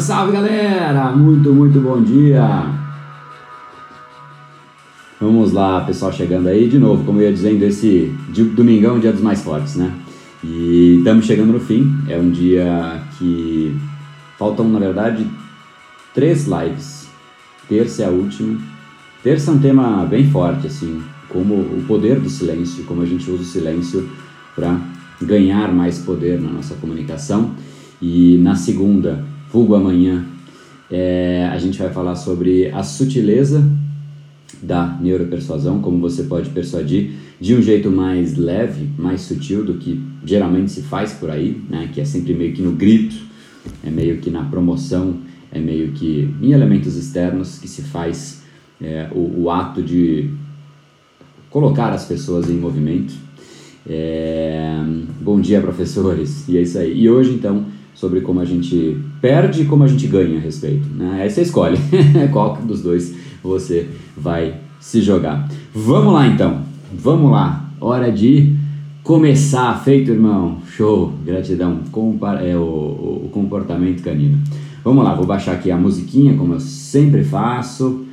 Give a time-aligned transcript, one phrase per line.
[0.00, 1.12] salve galera!
[1.12, 2.66] Muito, muito bom dia!
[5.20, 8.12] Vamos lá, pessoal chegando aí de novo, como eu ia dizendo, esse
[8.54, 9.92] domingão, dia dos mais fortes, né?
[10.44, 13.74] E estamos chegando no fim, é um dia que
[14.38, 15.26] faltam, na verdade,
[16.14, 17.08] três lives.
[17.68, 18.58] Terça é a última.
[19.22, 23.30] Terça é um tema bem forte, assim, como o poder do silêncio, como a gente
[23.30, 24.08] usa o silêncio
[24.54, 24.78] para
[25.22, 27.52] ganhar mais poder na nossa comunicação.
[28.00, 29.24] E na segunda,
[29.56, 30.22] vulgo amanhã,
[30.90, 33.66] é, a gente vai falar sobre a sutileza
[34.62, 39.98] da neuropersuasão, como você pode persuadir de um jeito mais leve, mais sutil do que
[40.26, 41.88] geralmente se faz por aí, né?
[41.90, 43.16] que é sempre meio que no grito,
[43.82, 48.42] é meio que na promoção, é meio que em elementos externos que se faz
[48.78, 50.28] é, o, o, ato de
[51.48, 53.14] colocar as pessoas em movimento.
[53.88, 54.84] É,
[55.22, 56.46] bom dia, professores!
[56.46, 57.00] E é isso aí.
[57.00, 57.64] E hoje, então,
[57.96, 60.86] sobre como a gente perde e como a gente ganha a respeito.
[60.94, 61.22] Né?
[61.22, 61.78] Aí você escolhe
[62.30, 65.48] qual dos dois você vai se jogar.
[65.74, 66.60] Vamos lá então,
[66.92, 67.68] vamos lá.
[67.80, 68.54] Hora de
[69.02, 69.82] começar.
[69.82, 70.58] Feito, irmão.
[70.76, 71.80] Show, gratidão.
[71.90, 72.60] Compa é o,
[73.24, 74.38] o comportamento canino.
[74.84, 78.04] Vamos lá, vou baixar aqui a musiquinha, como eu sempre faço.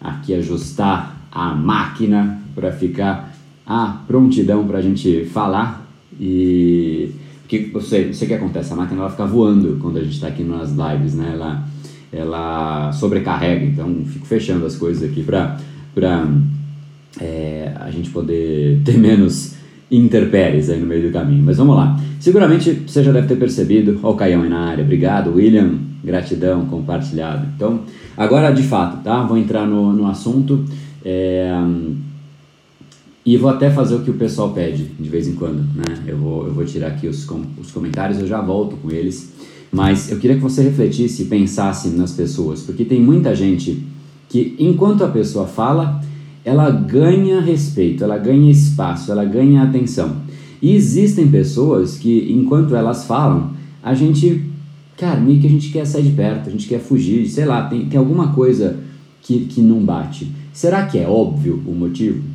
[0.00, 3.34] Aqui ajustar a máquina para ficar
[3.66, 5.86] a prontidão para a gente falar
[6.20, 7.10] e
[7.48, 10.42] que você, o que acontece, a máquina ela fica voando quando a gente está aqui
[10.42, 11.30] nas lives, né?
[11.34, 11.64] Ela,
[12.12, 15.58] ela sobrecarrega, então fico fechando as coisas aqui para
[17.20, 19.54] é, a gente poder ter menos
[19.90, 21.42] interpéries aí no meio do caminho.
[21.44, 21.98] Mas vamos lá.
[22.18, 26.66] Seguramente você já deve ter percebido, ó o Caião aí na área, obrigado, William, gratidão,
[26.66, 27.46] compartilhado.
[27.54, 27.80] Então,
[28.16, 29.22] agora de fato, tá?
[29.22, 30.64] Vou entrar no, no assunto.
[31.04, 31.52] É,
[33.24, 36.02] e vou até fazer o que o pessoal pede de vez em quando, né?
[36.06, 39.32] Eu vou, eu vou tirar aqui os, com, os comentários, eu já volto com eles.
[39.72, 43.82] Mas eu queria que você refletisse e pensasse nas pessoas, porque tem muita gente
[44.28, 46.02] que, enquanto a pessoa fala,
[46.44, 50.16] ela ganha respeito, ela ganha espaço, ela ganha atenção.
[50.60, 53.52] E existem pessoas que, enquanto elas falam,
[53.82, 54.44] a gente,
[54.96, 57.66] cara, meio que a gente quer sair de perto, a gente quer fugir, sei lá,
[57.66, 58.78] tem, tem alguma coisa
[59.22, 60.30] que, que não bate.
[60.52, 62.33] Será que é óbvio o motivo?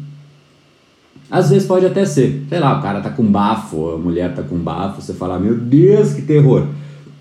[1.29, 4.41] Às vezes pode até ser, sei lá, o cara tá com bafo, a mulher tá
[4.41, 6.65] com bafo, você fala, meu Deus, que terror.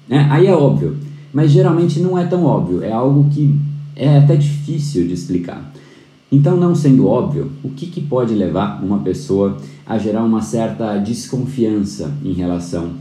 [0.08, 0.96] É, aí é óbvio,
[1.32, 3.54] mas geralmente não é tão óbvio, é algo que
[3.94, 5.72] é até difícil de explicar.
[6.32, 10.98] Então, não sendo óbvio, o que, que pode levar uma pessoa a gerar uma certa
[10.98, 12.92] desconfiança em relação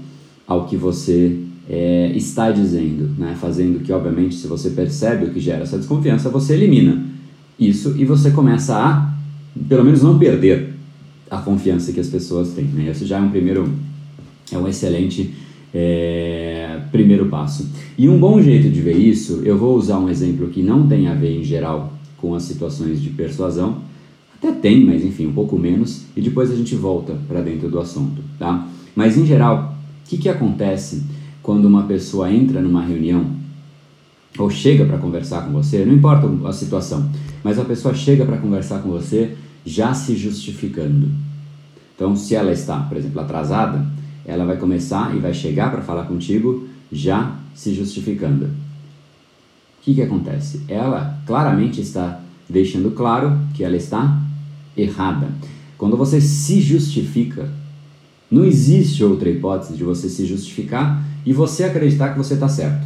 [0.45, 1.37] ao que você
[1.69, 3.35] é, está dizendo, né?
[3.39, 7.05] fazendo que, obviamente, se você percebe o que gera essa desconfiança, você elimina
[7.59, 9.13] isso e você começa a,
[9.67, 10.76] pelo menos, não perder
[11.29, 12.65] a confiança que as pessoas têm.
[12.65, 12.89] Né?
[12.89, 13.71] Esse já é um primeiro,
[14.51, 15.33] é um excelente
[15.73, 17.69] é, primeiro passo.
[17.97, 21.07] E um bom jeito de ver isso, eu vou usar um exemplo que não tem
[21.07, 23.81] a ver em geral com as situações de persuasão,
[24.37, 27.79] até tem, mas enfim, um pouco menos, e depois a gente volta para dentro do
[27.79, 28.67] assunto, tá?
[28.95, 29.75] Mas em geral,
[30.05, 31.03] o que, que acontece
[31.41, 33.25] quando uma pessoa entra numa reunião
[34.37, 37.09] ou chega para conversar com você, não importa a situação,
[37.43, 39.35] mas a pessoa chega para conversar com você
[39.67, 41.09] já se justificando.
[41.93, 43.85] Então, se ela está, por exemplo, atrasada,
[44.25, 48.45] ela vai começar e vai chegar para falar contigo já se justificando.
[48.45, 48.49] O
[49.81, 50.61] que, que acontece?
[50.67, 54.21] Ela claramente está deixando claro que ela está
[54.75, 55.27] errada.
[55.77, 57.49] Quando você se justifica,
[58.29, 62.85] não existe outra hipótese de você se justificar e você acreditar que você está certo.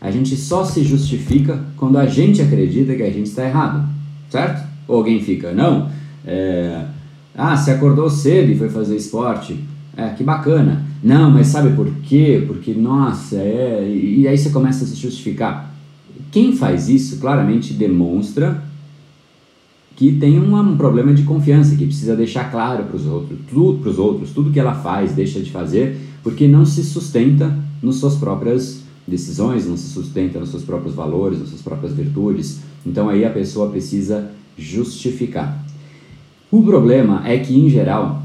[0.00, 3.88] A gente só se justifica quando a gente acredita que a gente está errado,
[4.30, 4.66] certo?
[4.86, 5.90] Ou alguém fica, não,
[6.26, 6.84] é,
[7.34, 9.58] ah, você acordou cedo e foi fazer esporte,
[9.96, 10.84] é, que bacana.
[11.02, 12.42] Não, mas sabe por quê?
[12.46, 13.88] Porque, nossa, é.
[13.92, 15.72] E aí você começa a se justificar.
[16.30, 18.62] Quem faz isso claramente demonstra
[19.96, 24.30] que tem um problema de confiança, que precisa deixar claro para os outros, tudo outros,
[24.30, 29.66] tudo que ela faz, deixa de fazer, porque não se sustenta nas suas próprias decisões,
[29.66, 32.60] não se sustenta nos seus próprios valores, nas suas próprias virtudes.
[32.84, 35.63] Então aí a pessoa precisa justificar.
[36.54, 38.22] O problema é que em geral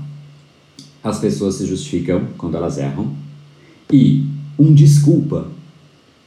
[1.03, 3.07] as pessoas se justificam quando elas erram
[3.91, 4.23] e
[4.59, 5.47] um desculpa.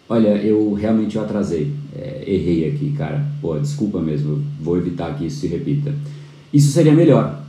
[0.09, 3.25] Olha, eu realmente eu atrasei, é, errei aqui, cara.
[3.41, 5.95] Pô, desculpa mesmo, vou evitar que isso se repita.
[6.53, 7.45] Isso seria melhor.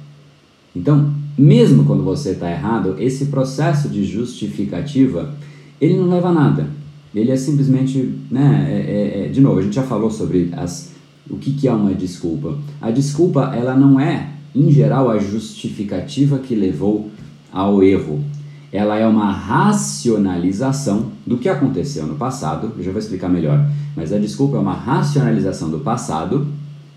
[0.75, 5.33] Então, mesmo quando você está errado, esse processo de justificativa
[5.81, 6.67] ele não leva a nada.
[7.15, 8.67] Ele é simplesmente, né?
[8.69, 10.91] É, é, é, de novo, a gente já falou sobre as,
[11.27, 12.55] o que, que é uma desculpa.
[12.79, 17.11] A desculpa, ela não é, em geral, a justificativa que levou
[17.51, 18.23] ao erro.
[18.71, 22.73] Ela é uma racionalização do que aconteceu no passado.
[22.77, 23.67] Eu já vou explicar melhor.
[23.95, 26.47] Mas a desculpa é uma racionalização do passado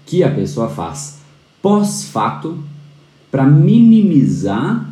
[0.07, 1.19] que a pessoa faz
[1.61, 2.59] pós-fato
[3.31, 4.91] para minimizar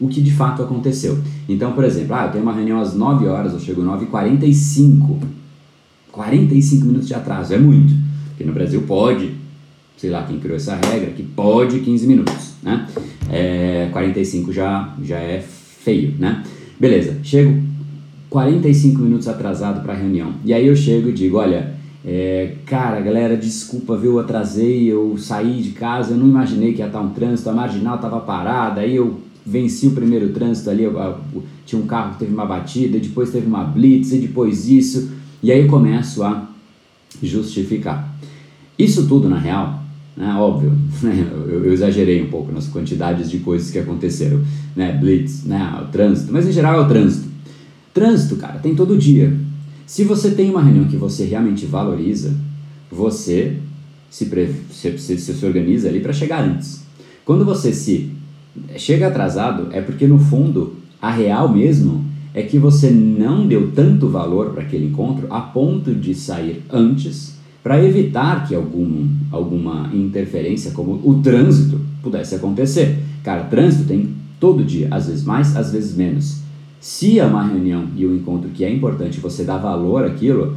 [0.00, 1.18] o que de fato aconteceu.
[1.48, 5.18] Então, por exemplo, ah, eu tenho uma reunião às 9 horas, eu chego às 9h45.
[6.10, 7.94] 45 minutos de atraso, é muito.
[8.30, 9.31] Porque no Brasil pode,
[10.02, 12.88] sei lá quem criou essa regra, que pode 15 minutos, né?
[13.30, 16.42] É, 45 já, já é feio, né?
[16.76, 17.62] Beleza, chego
[18.28, 20.32] 45 minutos atrasado para a reunião.
[20.44, 25.14] E aí eu chego e digo, olha, é, cara, galera, desculpa, viu, eu atrasei, eu
[25.16, 28.80] saí de casa, eu não imaginei que ia estar um trânsito, a marginal estava parada,
[28.80, 32.44] aí eu venci o primeiro trânsito ali, eu, eu, tinha um carro que teve uma
[32.44, 36.48] batida, depois teve uma blitz, e depois isso, e aí eu começo a
[37.22, 38.12] justificar.
[38.76, 39.81] Isso tudo, na real,
[40.16, 40.72] né, óbvio,
[41.02, 44.42] eu, eu, exagerei um pouco nas quantidades de coisas que aconteceram,
[44.76, 47.28] né, blitz, né, o trânsito, mas em geral é o trânsito.
[47.94, 49.34] Trânsito, cara, tem todo dia.
[49.86, 52.34] Se você tem uma reunião que você realmente valoriza,
[52.90, 53.56] você
[54.10, 54.26] se,
[54.70, 56.82] se, se, se organiza ali para chegar antes.
[57.24, 58.10] Quando você se
[58.76, 62.04] chega atrasado, é porque no fundo a real mesmo
[62.34, 67.36] é que você não deu tanto valor para aquele encontro a ponto de sair antes
[67.62, 72.98] para evitar que algum, alguma interferência como o trânsito pudesse acontecer.
[73.22, 76.40] Cara, trânsito tem todo dia, às vezes mais, às vezes menos.
[76.80, 80.56] Se é uma reunião e um encontro que é importante, você dá valor àquilo,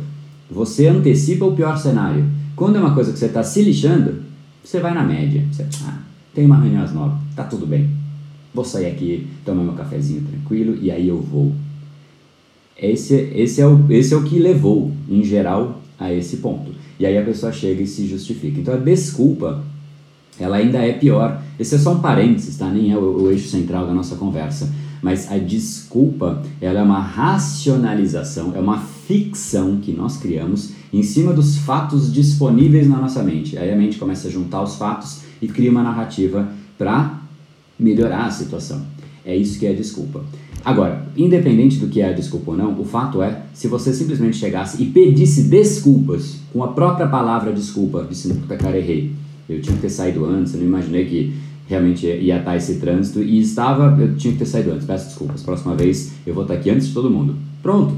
[0.50, 2.26] você antecipa o pior cenário.
[2.56, 4.24] Quando é uma coisa que você está se lixando,
[4.64, 5.46] você vai na média.
[5.52, 6.00] Você, ah,
[6.34, 7.90] tem uma reunião às nove, tá tudo bem.
[8.54, 11.54] Vou sair aqui, tomar meu cafezinho tranquilo e aí eu vou.
[12.76, 16.72] Esse, esse, é o, esse é o que levou, em geral, a esse ponto.
[17.00, 18.60] E aí a pessoa chega e se justifica.
[18.60, 19.64] Então a desculpa,
[20.40, 21.42] ela ainda é pior.
[21.60, 22.70] Esse é só um parênteses, tá?
[22.70, 24.72] Nem é o, o eixo central da nossa conversa.
[25.02, 31.32] Mas a desculpa, ela é uma racionalização, é uma ficção que nós criamos em cima
[31.32, 33.58] dos fatos disponíveis na nossa mente.
[33.58, 37.20] Aí a mente começa a juntar os fatos e cria uma narrativa para
[37.78, 38.82] melhorar a situação.
[39.26, 40.24] É isso que é desculpa.
[40.64, 44.38] Agora, independente do que é a desculpa ou não, o fato é, se você simplesmente
[44.38, 49.12] chegasse e pedisse desculpas com a própria palavra desculpa, disse, puta cara, errei.
[49.48, 51.34] Eu tinha que ter saído antes, eu não imaginei que
[51.68, 55.44] realmente ia estar esse trânsito e estava, eu tinha que ter saído antes, peço desculpas,
[55.44, 57.36] próxima vez eu vou estar aqui antes de todo mundo.
[57.62, 57.96] Pronto,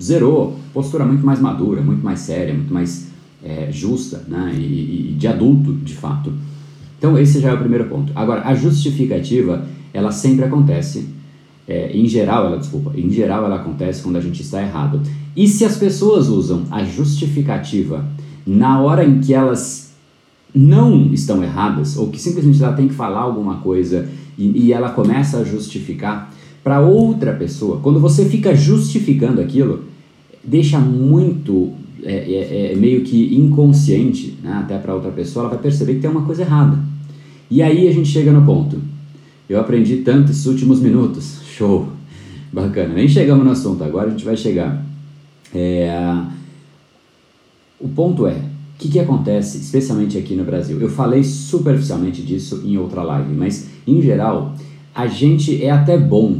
[0.00, 3.08] zerou, postura muito mais madura, muito mais séria, muito mais
[3.42, 4.54] é, justa né?
[4.56, 6.32] E, e, de adulto, de fato.
[6.98, 8.12] Então esse já é o primeiro ponto.
[8.14, 11.08] Agora, a justificativa, ela sempre acontece,
[11.66, 15.00] é, em geral, ela, desculpa, em geral ela acontece quando a gente está errado.
[15.36, 18.04] E se as pessoas usam a justificativa
[18.46, 19.94] na hora em que elas
[20.54, 24.90] não estão erradas, ou que simplesmente ela tem que falar alguma coisa e, e ela
[24.90, 26.32] começa a justificar
[26.62, 29.84] para outra pessoa, quando você fica justificando aquilo,
[30.42, 31.72] deixa muito
[32.02, 36.00] é, é, é meio que inconsciente, né, até para outra pessoa, ela vai perceber que
[36.00, 36.78] tem uma coisa errada.
[37.50, 38.93] E aí a gente chega no ponto.
[39.48, 41.40] Eu aprendi tanto esses últimos minutos.
[41.46, 41.88] Show!
[42.52, 42.94] Bacana.
[42.94, 44.84] Nem chegamos no assunto agora, a gente vai chegar.
[45.52, 45.90] É,
[47.80, 50.80] o ponto é, o que, que acontece, especialmente aqui no Brasil?
[50.80, 54.54] Eu falei superficialmente disso em outra live, mas em geral,
[54.94, 56.38] a gente é até bom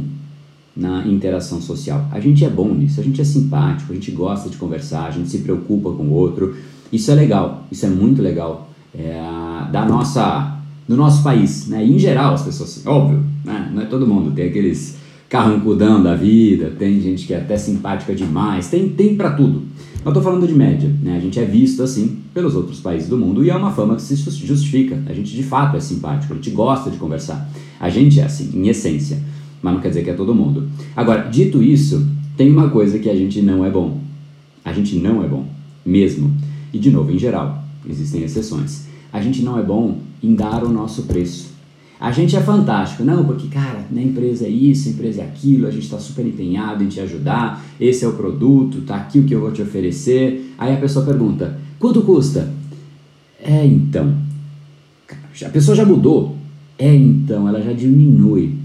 [0.75, 2.07] na interação social.
[2.11, 5.11] A gente é bom nisso, a gente é simpático, a gente gosta de conversar, a
[5.11, 6.55] gente se preocupa com o outro.
[6.91, 8.69] Isso é legal, isso é muito legal.
[8.93, 9.21] É,
[9.71, 10.54] da nossa,
[10.87, 11.83] do nosso país, né?
[11.83, 13.71] em geral, as pessoas, óbvio, né?
[13.73, 18.13] não é todo mundo, tem aqueles carrancudão da vida, tem gente que é até simpática
[18.13, 19.63] demais, tem, tem para tudo.
[20.05, 21.17] Mas estou falando de média, né?
[21.17, 24.03] A gente é visto assim pelos outros países do mundo e é uma fama que
[24.03, 25.01] se justifica.
[25.07, 27.49] A gente de fato é simpático, a gente gosta de conversar.
[27.79, 29.19] A gente é assim, em essência,
[29.63, 30.69] mas não quer dizer que é todo mundo.
[30.95, 33.99] Agora, dito isso, tem uma coisa que a gente não é bom.
[34.63, 35.47] A gente não é bom,
[35.83, 36.31] mesmo.
[36.71, 38.85] E de novo, em geral, existem exceções.
[39.11, 41.55] A gente não é bom em dar o nosso preço.
[41.99, 45.65] A gente é fantástico, não, porque, cara, na empresa é isso, a empresa é aquilo,
[45.65, 49.23] a gente está super empenhado em te ajudar, esse é o produto, tá aqui o
[49.23, 50.53] que eu vou te oferecer.
[50.57, 52.51] Aí a pessoa pergunta, quanto custa?
[53.41, 54.13] É, então.
[55.45, 56.35] A pessoa já mudou.
[56.77, 58.55] É, então, ela já diminui.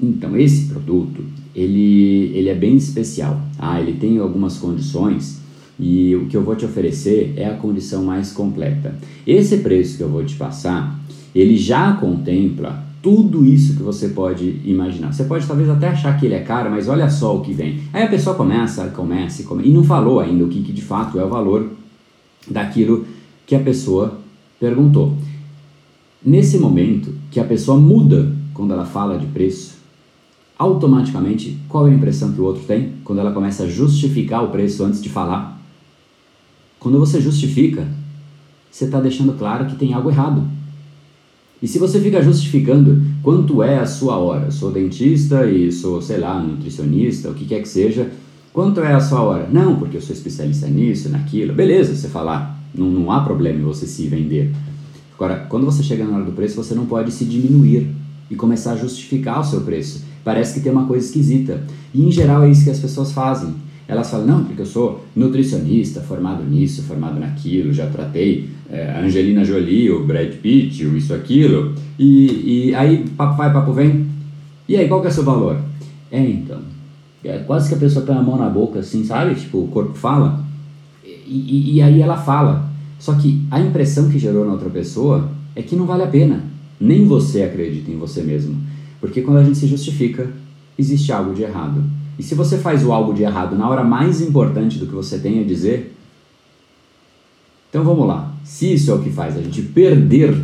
[0.00, 1.22] Então, esse produto,
[1.54, 3.40] ele, ele é bem especial.
[3.58, 5.38] Ah, ele tem algumas condições
[5.78, 8.96] e o que eu vou te oferecer é a condição mais completa.
[9.26, 10.98] Esse preço que eu vou te passar,
[11.34, 15.12] ele já contempla tudo isso que você pode imaginar.
[15.12, 17.80] Você pode talvez até achar que ele é caro, mas olha só o que vem.
[17.92, 21.18] Aí a pessoa começa, começa, começa e não falou ainda o que, que de fato
[21.18, 21.70] é o valor
[22.50, 23.06] daquilo
[23.46, 24.18] que a pessoa
[24.58, 25.16] perguntou.
[26.24, 29.78] Nesse momento que a pessoa muda quando ela fala de preço,
[30.58, 34.48] automaticamente qual é a impressão que o outro tem quando ela começa a justificar o
[34.48, 35.57] preço antes de falar?
[36.80, 37.86] Quando você justifica,
[38.70, 40.46] você está deixando claro que tem algo errado.
[41.60, 46.18] E se você fica justificando quanto é a sua hora, sou dentista e sou, sei
[46.18, 48.10] lá, nutricionista, o que quer que seja,
[48.52, 49.48] quanto é a sua hora?
[49.50, 51.52] Não, porque eu sou especialista nisso, naquilo.
[51.52, 54.54] Beleza, você falar, não, não há problema em você se vender.
[55.16, 57.90] Agora, quando você chega na hora do preço, você não pode se diminuir
[58.30, 60.04] e começar a justificar o seu preço.
[60.22, 61.64] Parece que tem uma coisa esquisita.
[61.92, 63.52] E em geral é isso que as pessoas fazem.
[63.88, 69.00] Elas falam, não, porque eu sou nutricionista, formado nisso, formado naquilo, já tratei é, a
[69.00, 74.06] Angelina Jolie, o Brad Pitt, o isso, aquilo, e, e aí papo vai, papo vem,
[74.68, 75.58] e aí qual que é o seu valor?
[76.12, 76.60] É, então,
[77.24, 79.34] é quase que a pessoa põe a mão na boca assim, sabe?
[79.34, 80.44] Tipo, o corpo fala,
[81.02, 82.68] e, e, e aí ela fala.
[82.98, 86.42] Só que a impressão que gerou na outra pessoa é que não vale a pena.
[86.80, 88.56] Nem você acredita em você mesmo.
[89.00, 90.28] Porque quando a gente se justifica,
[90.78, 91.82] existe algo de errado.
[92.18, 95.18] E se você faz o algo de errado na hora mais importante do que você
[95.18, 95.94] tem a dizer,
[97.70, 98.34] então vamos lá.
[98.42, 100.34] Se isso é o que faz a gente perder,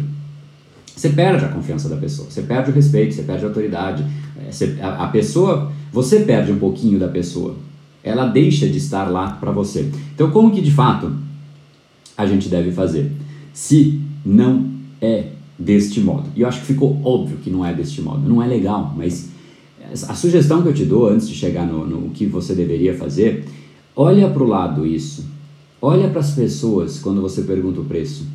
[0.95, 4.04] você perde a confiança da pessoa, você perde o respeito, você perde a autoridade.
[4.47, 7.57] É, você, a pessoa, você perde um pouquinho da pessoa.
[8.02, 9.90] Ela deixa de estar lá para você.
[10.14, 11.12] Então, como que de fato
[12.16, 13.11] a gente deve fazer?
[13.52, 16.28] Se não é deste modo.
[16.37, 18.28] E eu acho que ficou óbvio que não é deste modo.
[18.28, 19.31] Não é legal, mas
[20.09, 23.45] a sugestão que eu te dou antes de chegar no, no que você deveria fazer,
[23.95, 25.25] olha para o lado isso.
[25.81, 28.26] Olha para as pessoas quando você pergunta o preço.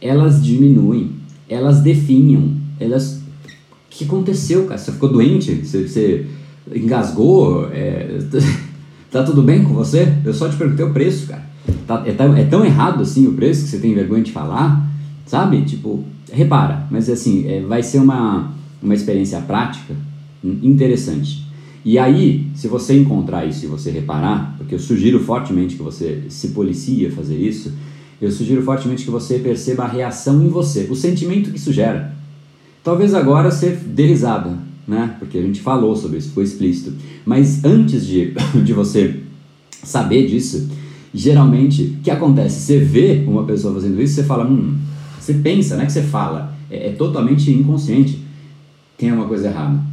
[0.00, 1.10] Elas diminuem,
[1.48, 3.16] elas definham, elas.
[3.16, 4.78] O que aconteceu, cara?
[4.78, 5.52] Você ficou doente?
[5.52, 6.26] Você, você
[6.74, 7.68] engasgou?
[7.72, 8.18] É...
[9.10, 10.16] tá tudo bem com você?
[10.24, 11.44] Eu só te perguntei o preço, cara.
[11.86, 14.88] Tá, é, tão, é tão errado assim o preço que você tem vergonha de falar?
[15.26, 15.62] Sabe?
[15.62, 19.94] Tipo, repara, mas assim, é, vai ser uma, uma experiência prática
[20.42, 21.42] interessante.
[21.84, 26.22] E aí, se você encontrar isso e você reparar, porque eu sugiro fortemente que você
[26.28, 27.72] se policie a fazer isso,
[28.20, 32.14] eu sugiro fortemente que você perceba a reação em você, o sentimento que isso gera.
[32.84, 34.56] Talvez agora você dê risada,
[34.86, 35.16] né?
[35.18, 36.92] Porque a gente falou sobre isso, foi explícito.
[37.26, 38.32] Mas antes de,
[38.64, 39.20] de você
[39.82, 40.68] saber disso,
[41.12, 42.60] geralmente, o que acontece?
[42.60, 44.76] Você vê uma pessoa fazendo isso, você fala, hum,
[45.18, 48.22] você pensa, não é que você fala, é, é totalmente inconsciente.
[48.96, 49.91] Tem uma coisa errada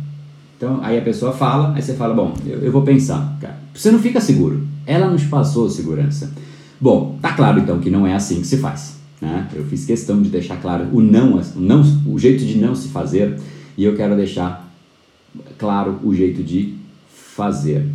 [0.60, 3.38] então, aí a pessoa fala, aí você fala, bom, eu, eu vou pensar.
[3.40, 4.68] Cara, você não fica seguro.
[4.86, 6.34] Ela te passou segurança.
[6.82, 8.98] Bom, tá claro então que não é assim que se faz.
[9.22, 9.48] Né?
[9.56, 12.90] Eu fiz questão de deixar claro o não, o não, o jeito de não se
[12.90, 13.40] fazer,
[13.78, 14.70] e eu quero deixar
[15.58, 16.74] claro o jeito de
[17.08, 17.86] fazer.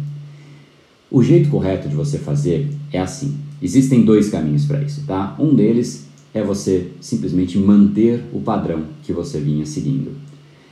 [1.11, 3.37] O jeito correto de você fazer é assim.
[3.61, 5.37] Existem dois caminhos para isso, tá?
[5.39, 10.13] Um deles é você simplesmente manter o padrão que você vinha seguindo.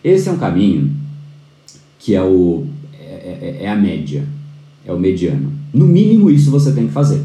[0.03, 1.02] Esse é um caminho
[2.03, 4.27] que é, o, é, é, é a média,
[4.85, 5.53] é o mediano.
[5.73, 7.23] No mínimo isso você tem que fazer.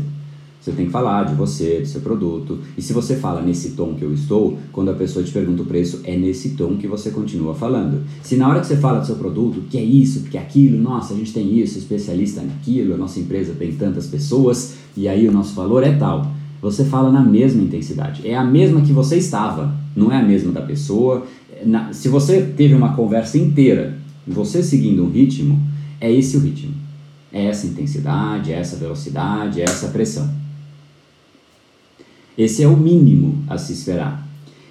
[0.61, 2.59] Você tem que falar de você, do seu produto.
[2.77, 5.65] E se você fala nesse tom que eu estou, quando a pessoa te pergunta o
[5.65, 8.03] preço, é nesse tom que você continua falando.
[8.21, 10.77] Se na hora que você fala do seu produto, que é isso, que é aquilo,
[10.77, 15.27] nossa, a gente tem isso, especialista naquilo, a nossa empresa tem tantas pessoas, e aí
[15.27, 16.29] o nosso valor é tal.
[16.61, 18.27] você fala na mesma intensidade.
[18.27, 21.25] É a mesma que você estava, não é a mesma da pessoa.
[21.65, 25.59] Na, se você teve uma conversa inteira, você seguindo um ritmo,
[25.99, 26.73] é esse o ritmo.
[27.31, 30.29] É essa intensidade, é essa velocidade, é essa pressão.
[32.37, 34.27] Esse é o mínimo a se esperar.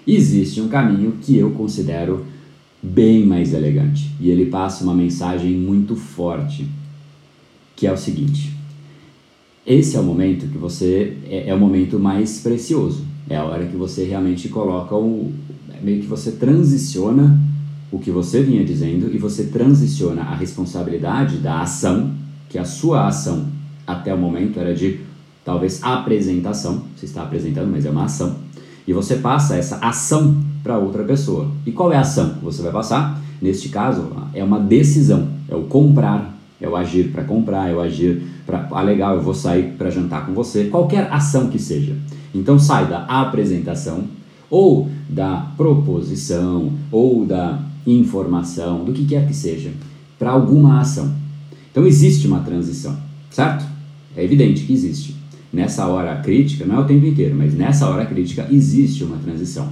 [0.06, 2.24] Existe um caminho que eu considero
[2.82, 6.66] bem mais elegante e ele passa uma mensagem muito forte,
[7.74, 8.54] que é o seguinte:
[9.66, 13.66] esse é o momento que você é, é o momento mais precioso, é a hora
[13.66, 15.32] que você realmente coloca o
[15.82, 17.38] meio que você transiciona
[17.96, 22.10] o que você vinha dizendo e você transiciona a responsabilidade da ação,
[22.46, 23.46] que a sua ação
[23.86, 25.00] até o momento era de
[25.42, 28.36] talvez apresentação, você está apresentando, mas é uma ação,
[28.86, 31.50] e você passa essa ação para outra pessoa.
[31.64, 33.18] E qual é a ação que você vai passar?
[33.40, 37.80] Neste caso, é uma decisão, é o comprar, é o agir para comprar, é o
[37.80, 41.96] agir para, ah, legal, eu vou sair para jantar com você, qualquer ação que seja.
[42.34, 44.04] Então sai da apresentação
[44.50, 49.70] ou da proposição ou da informação, do que quer que seja,
[50.18, 51.14] para alguma ação.
[51.70, 52.96] Então existe uma transição,
[53.30, 53.64] certo?
[54.16, 55.14] É evidente que existe.
[55.52, 59.68] Nessa hora crítica, não é o tempo inteiro, mas nessa hora crítica existe uma transição.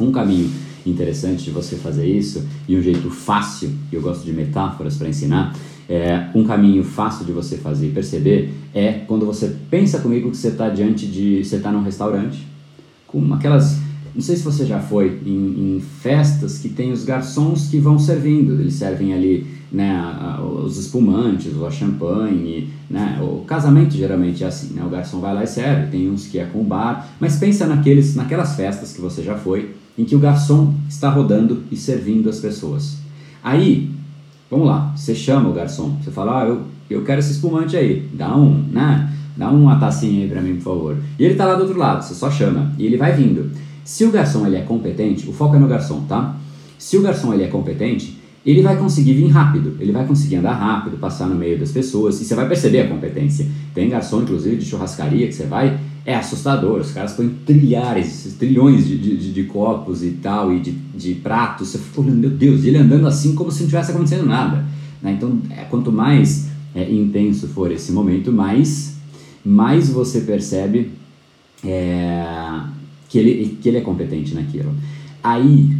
[0.00, 0.50] Um caminho
[0.84, 5.08] interessante de você fazer isso e um jeito fácil, e eu gosto de metáforas para
[5.08, 5.54] ensinar,
[5.88, 10.36] é, um caminho fácil de você fazer e perceber é quando você pensa comigo que
[10.36, 11.44] você está diante de.
[11.44, 12.46] você está num restaurante,
[13.06, 13.78] com aquelas
[14.16, 17.98] não sei se você já foi em, em, festas que tem os garçons que vão
[17.98, 18.58] servindo.
[18.58, 20.02] Eles servem ali né,
[20.40, 22.70] os espumantes, a champanhe.
[22.88, 23.18] Né?
[23.20, 24.82] O casamento geralmente é assim, né?
[24.82, 25.90] o garçom vai lá e serve.
[25.90, 27.06] Tem uns que é com bar.
[27.20, 31.64] Mas pensa naqueles, naquelas festas que você já foi, em que o garçom está rodando
[31.70, 32.96] e servindo as pessoas.
[33.44, 33.90] Aí,
[34.50, 35.94] vamos lá, você chama o garçom.
[36.02, 38.08] Você fala, ah, eu, eu quero esse espumante aí.
[38.14, 39.12] Dá um, né?
[39.36, 40.96] Dá uma tacinha aí para mim, por favor.
[41.18, 42.72] E ele está lá do outro lado, você só chama.
[42.78, 43.50] E ele vai vindo.
[43.86, 46.36] Se o garçom ele é competente, o foco é no garçom, tá?
[46.76, 50.54] Se o garçom ele é competente, ele vai conseguir vir rápido, ele vai conseguir andar
[50.54, 53.46] rápido, passar no meio das pessoas, e você vai perceber a competência.
[53.72, 58.88] Tem garçom, inclusive, de churrascaria que você vai, é assustador, os caras põem trilhares, trilhões
[58.88, 62.64] de, de, de copos e tal, e de, de pratos, você fica olhando, meu Deus,
[62.64, 64.64] ele andando assim como se não tivesse acontecendo nada.
[65.00, 65.12] Né?
[65.12, 68.96] Então, é, quanto mais é, intenso for esse momento, mais,
[69.44, 70.90] mais você percebe
[71.64, 72.24] é,
[73.08, 74.74] que ele, que ele é competente naquilo.
[75.22, 75.76] Aí,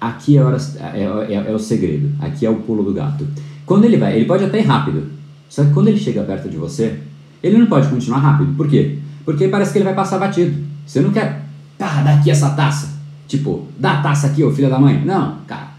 [0.00, 0.56] aqui é, hora,
[0.94, 3.26] é, é, é, o segredo, aqui é o pulo do gato.
[3.66, 5.06] Quando ele vai, ele pode até ir rápido,
[5.48, 6.98] só que quando ele chega perto de você,
[7.42, 8.54] ele não pode continuar rápido.
[8.56, 8.98] Por quê?
[9.24, 10.56] Porque parece que ele vai passar batido.
[10.86, 11.44] Você não quer,
[11.78, 12.98] pá, dá aqui essa taça.
[13.26, 15.04] Tipo, dá a taça aqui, ô filho da mãe.
[15.04, 15.69] Não, cara.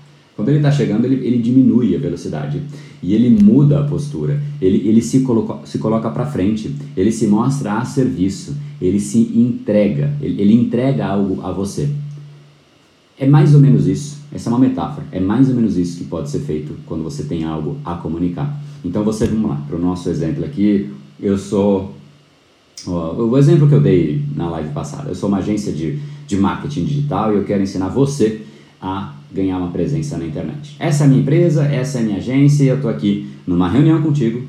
[0.42, 2.60] Quando ele está chegando, ele, ele diminui a velocidade.
[3.04, 4.42] E ele muda a postura.
[4.60, 9.20] Ele, ele se, coloca, se coloca para frente, ele se mostra a serviço, ele se
[9.20, 11.88] entrega, ele, ele entrega algo a você.
[13.20, 16.06] É mais ou menos isso, essa é uma metáfora, é mais ou menos isso que
[16.06, 18.60] pode ser feito quando você tem algo a comunicar.
[18.84, 21.94] Então você, vamos lá, para o nosso exemplo aqui, eu sou,
[22.88, 26.86] o exemplo que eu dei na live passada, eu sou uma agência de, de marketing
[26.86, 28.42] digital e eu quero ensinar você
[28.82, 30.76] a ganhar uma presença na internet.
[30.80, 34.02] Essa é a minha empresa, essa é a minha agência, eu estou aqui numa reunião
[34.02, 34.44] contigo,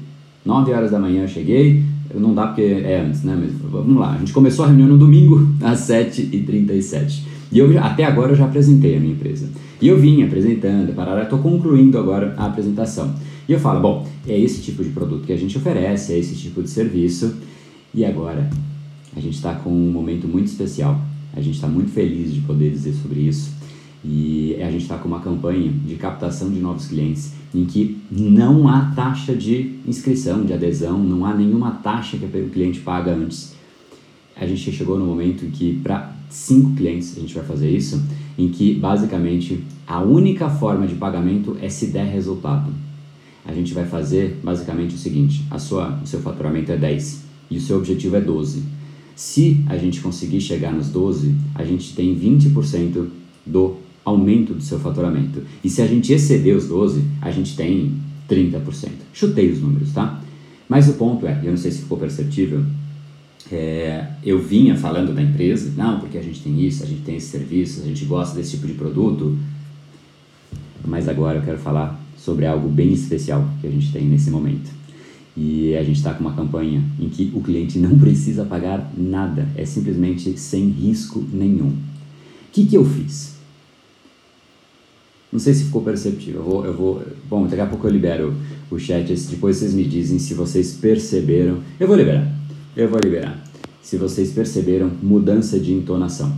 [0.45, 3.39] 9 horas da manhã eu cheguei, não dá porque é antes, né?
[3.39, 7.23] Mas vamos lá, a gente começou a reunião no domingo às 7h37.
[7.53, 9.49] E eu, até agora eu já apresentei a minha empresa.
[9.81, 13.15] E eu vim apresentando, parará, estou concluindo agora a apresentação.
[13.49, 16.35] E eu falo, bom, é esse tipo de produto que a gente oferece, é esse
[16.35, 17.35] tipo de serviço.
[17.95, 18.49] E agora,
[19.15, 20.99] a gente está com um momento muito especial.
[21.35, 23.53] A gente está muito feliz de poder dizer sobre isso.
[24.05, 28.67] E a gente está com uma campanha de captação de novos clientes em que não
[28.67, 33.55] há taxa de inscrição, de adesão, não há nenhuma taxa que o cliente paga antes.
[34.35, 38.03] A gente chegou no momento em que, para cinco clientes, a gente vai fazer isso,
[38.39, 42.73] em que basicamente a única forma de pagamento é se der resultado.
[43.45, 47.59] A gente vai fazer basicamente o seguinte: a sua, o seu faturamento é 10 e
[47.59, 48.63] o seu objetivo é 12.
[49.15, 53.09] Se a gente conseguir chegar nos 12, a gente tem 20%
[53.45, 55.43] do aumento do seu faturamento.
[55.63, 57.95] E se a gente exceder os 12, a gente tem
[58.29, 58.91] 30%.
[59.13, 60.21] Chutei os números, tá?
[60.69, 62.65] Mas o ponto é, eu não sei se ficou perceptível,
[63.51, 67.17] é, eu vinha falando da empresa, não, porque a gente tem isso, a gente tem
[67.17, 69.37] esse serviço, a gente gosta desse tipo de produto,
[70.85, 74.71] mas agora eu quero falar sobre algo bem especial que a gente tem nesse momento.
[75.37, 79.49] E a gente está com uma campanha em que o cliente não precisa pagar nada,
[79.57, 81.71] é simplesmente sem risco nenhum.
[81.71, 81.77] O
[82.53, 83.35] que, que eu fiz?
[85.33, 86.41] Não sei se ficou perceptível.
[86.41, 87.03] Eu vou, eu vou.
[87.29, 88.35] Bom, daqui a pouco eu libero
[88.71, 89.13] o chat.
[89.31, 91.61] Depois vocês me dizem se vocês perceberam.
[91.81, 92.31] Eu vou liberar.
[92.77, 93.43] Eu vou liberar.
[93.83, 96.29] se vocês perceberam mudança de entonação.
[96.29, 96.33] O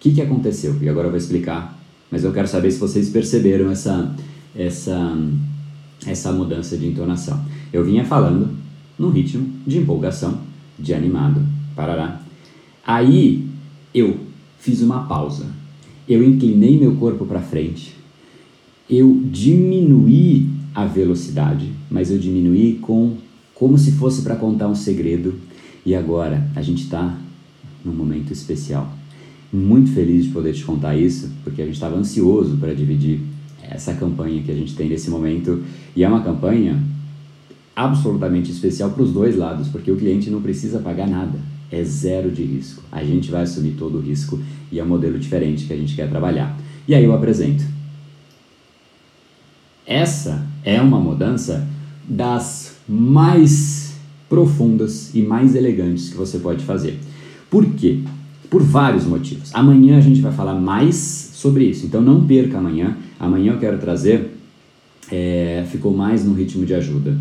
[0.00, 0.76] que, que aconteceu?
[0.80, 1.78] E agora eu vou explicar,
[2.10, 4.14] mas eu quero saber se vocês perceberam essa,
[4.56, 5.16] essa,
[6.06, 7.44] essa mudança de entonação.
[7.72, 8.50] Eu vinha falando
[8.98, 10.40] num ritmo de empolgação,
[10.78, 11.40] de animado,
[11.76, 12.20] parará.
[12.84, 13.48] Aí
[13.94, 14.18] eu
[14.58, 15.46] fiz uma pausa,
[16.08, 17.94] eu inclinei meu corpo para frente,
[18.88, 23.16] eu diminuí a velocidade, mas eu diminuí com
[23.54, 25.34] como se fosse para contar um segredo.
[25.84, 27.16] E agora a gente está
[27.84, 28.92] num momento especial.
[29.52, 33.20] Muito feliz de poder te contar isso, porque a gente estava ansioso para dividir
[33.62, 35.62] essa campanha que a gente tem nesse momento.
[35.94, 36.82] E é uma campanha
[37.74, 41.38] absolutamente especial para os dois lados, porque o cliente não precisa pagar nada,
[41.72, 42.82] é zero de risco.
[42.92, 44.38] A gente vai assumir todo o risco
[44.70, 46.56] e é um modelo diferente que a gente quer trabalhar.
[46.86, 47.64] E aí eu apresento.
[49.86, 51.66] Essa é uma mudança
[52.06, 53.94] das mais
[54.28, 56.98] profundas e mais elegantes que você pode fazer.
[57.50, 58.00] Por quê?
[58.48, 59.50] Por vários motivos.
[59.54, 62.96] Amanhã a gente vai falar mais sobre isso, então não perca amanhã.
[63.18, 64.30] Amanhã eu quero trazer,
[65.10, 67.16] é, ficou mais no ritmo de ajuda.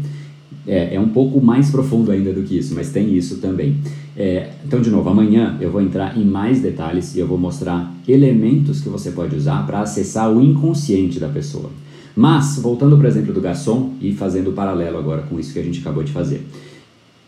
[0.67, 3.77] É, é, um pouco mais profundo ainda do que isso, mas tem isso também.
[4.15, 7.93] É, então, de novo, amanhã eu vou entrar em mais detalhes e eu vou mostrar
[8.07, 11.69] elementos que você pode usar para acessar o inconsciente da pessoa.
[12.15, 15.59] Mas, voltando para o exemplo do garçom e fazendo o paralelo agora com isso que
[15.59, 16.45] a gente acabou de fazer.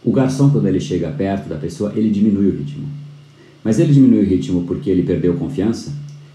[0.03, 2.85] O garçom, quando ele chega perto da pessoa, ele diminui o ritmo.
[3.63, 5.93] Mas ele diminui o ritmo porque ele perdeu confiança?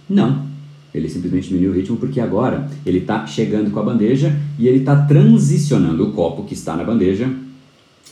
[0.09, 0.49] Não.
[0.95, 4.79] Ele simplesmente diminui o ritmo porque agora ele está chegando com a bandeja e ele
[4.79, 7.31] está transicionando o copo que está na bandeja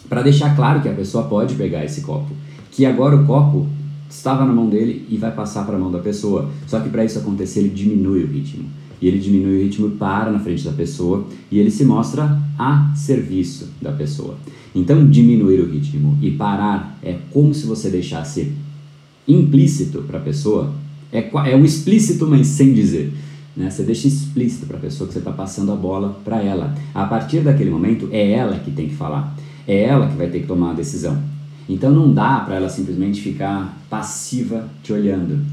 [0.08, 2.32] para deixar claro que a pessoa pode pegar esse copo.
[2.70, 3.66] Que agora o copo
[4.08, 6.50] estava na mão dele e vai passar para a mão da pessoa.
[6.66, 8.64] Só que para isso acontecer, ele diminui o ritmo
[9.00, 12.40] e ele diminui o ritmo e para na frente da pessoa e ele se mostra
[12.58, 14.36] a serviço da pessoa.
[14.74, 18.52] Então, diminuir o ritmo e parar é como se você deixasse
[19.26, 20.72] implícito para a pessoa,
[21.12, 23.12] é, é um explícito, mas sem dizer.
[23.56, 23.70] Né?
[23.70, 26.74] Você deixa explícito para a pessoa que você está passando a bola para ela.
[26.94, 29.34] A partir daquele momento, é ela que tem que falar,
[29.66, 31.20] é ela que vai ter que tomar a decisão.
[31.68, 35.44] Então, não dá para ela simplesmente ficar passiva te olhando.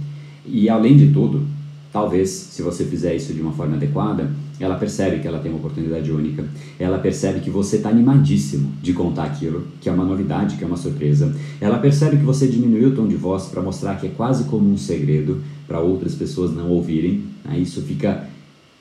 [0.45, 1.45] E além de tudo,
[1.93, 5.59] Talvez, se você fizer isso de uma forma adequada, ela percebe que ela tem uma
[5.59, 6.43] oportunidade única.
[6.79, 10.67] Ela percebe que você está animadíssimo de contar aquilo, que é uma novidade, que é
[10.67, 11.35] uma surpresa.
[11.61, 14.67] Ela percebe que você diminuiu o tom de voz para mostrar que é quase como
[14.67, 17.25] um segredo para outras pessoas não ouvirem.
[17.45, 17.59] Né?
[17.59, 18.27] Isso fica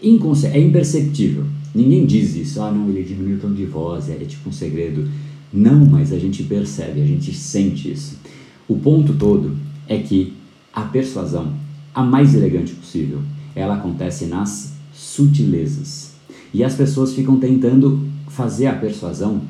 [0.02, 1.44] é imperceptível.
[1.74, 2.60] Ninguém diz isso.
[2.60, 5.08] Ah, não, ele diminuiu o tom de voz, é, é tipo um segredo.
[5.52, 8.18] Não, mas a gente percebe, a gente sente isso.
[8.68, 9.56] O ponto todo
[9.88, 10.32] é que
[10.72, 11.52] a persuasão
[11.94, 13.20] a mais elegante possível.
[13.54, 16.12] Ela acontece nas sutilezas.
[16.54, 19.42] E as pessoas ficam tentando fazer a persuasão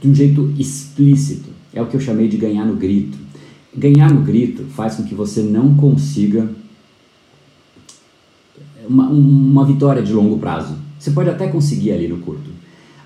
[0.00, 1.48] de um jeito explícito.
[1.72, 3.18] É o que eu chamei de ganhar no grito.
[3.76, 6.48] Ganhar no grito faz com que você não consiga
[8.88, 10.74] uma, uma vitória de longo prazo.
[10.98, 12.50] Você pode até conseguir ali no curto.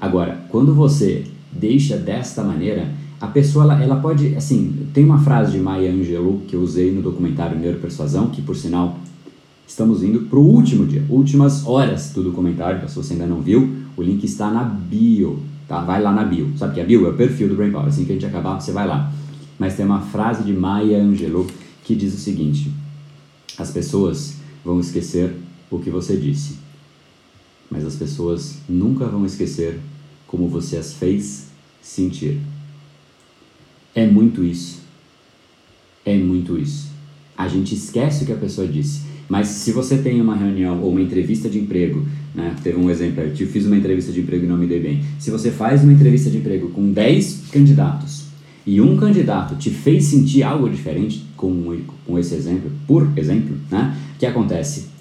[0.00, 2.88] Agora, quando você deixa desta maneira,
[3.20, 6.92] a pessoa ela, ela pode, assim, tem uma frase de Maya Angelou que eu usei
[6.92, 8.98] no documentário Neuropersuasão, que por sinal
[9.66, 13.76] estamos indo para o último dia, últimas horas do documentário, se você ainda não viu,
[13.96, 15.80] o link está na bio, tá?
[15.80, 16.52] Vai lá na bio.
[16.56, 18.60] Sabe que a bio é o perfil do Brain Power, assim que a gente acabar,
[18.60, 19.10] você vai lá.
[19.58, 21.46] Mas tem uma frase de Maya Angelou
[21.82, 22.70] que diz o seguinte:
[23.58, 25.34] As pessoas vão esquecer
[25.70, 26.56] o que você disse,
[27.70, 29.80] mas as pessoas nunca vão esquecer
[30.26, 31.48] como você as fez
[31.80, 32.40] sentir.
[33.94, 34.80] É muito isso.
[36.04, 36.90] É muito isso.
[37.36, 39.02] A gente esquece o que a pessoa disse.
[39.28, 42.54] Mas se você tem uma reunião ou uma entrevista de emprego, né?
[42.62, 45.02] Teve um exemplo, eu fiz uma entrevista de emprego e não me dei bem.
[45.18, 48.26] Se você faz uma entrevista de emprego com 10 candidatos
[48.64, 53.96] e um candidato te fez sentir algo diferente com, com esse exemplo, por exemplo, né?
[54.14, 54.95] O que acontece?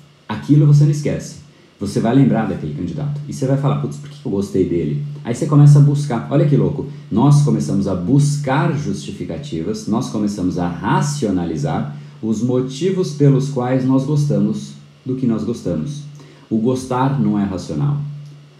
[0.45, 1.45] Aquilo você não esquece
[1.79, 3.19] você vai lembrar daquele candidato.
[3.27, 5.03] E você vai falar, putz, por que eu gostei dele?
[5.23, 6.27] Aí você começa a buscar.
[6.31, 6.87] Olha que louco.
[7.11, 14.73] Nós começamos a buscar justificativas, nós começamos a racionalizar os motivos pelos quais nós gostamos
[15.05, 16.03] do que nós gostamos.
[16.49, 17.97] O gostar não é racional.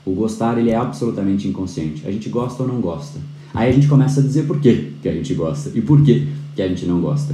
[0.06, 2.06] O gostar ele é absolutamente inconsciente.
[2.06, 3.20] A gente gosta ou não gosta.
[3.54, 6.28] Aí a gente começa a dizer por que que a gente gosta e por que
[6.54, 7.34] que a gente não gosta.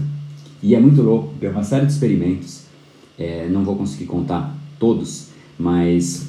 [0.62, 2.61] E é muito louco, tem uma série de experimentos,
[3.18, 6.28] é, não vou conseguir contar todos, mas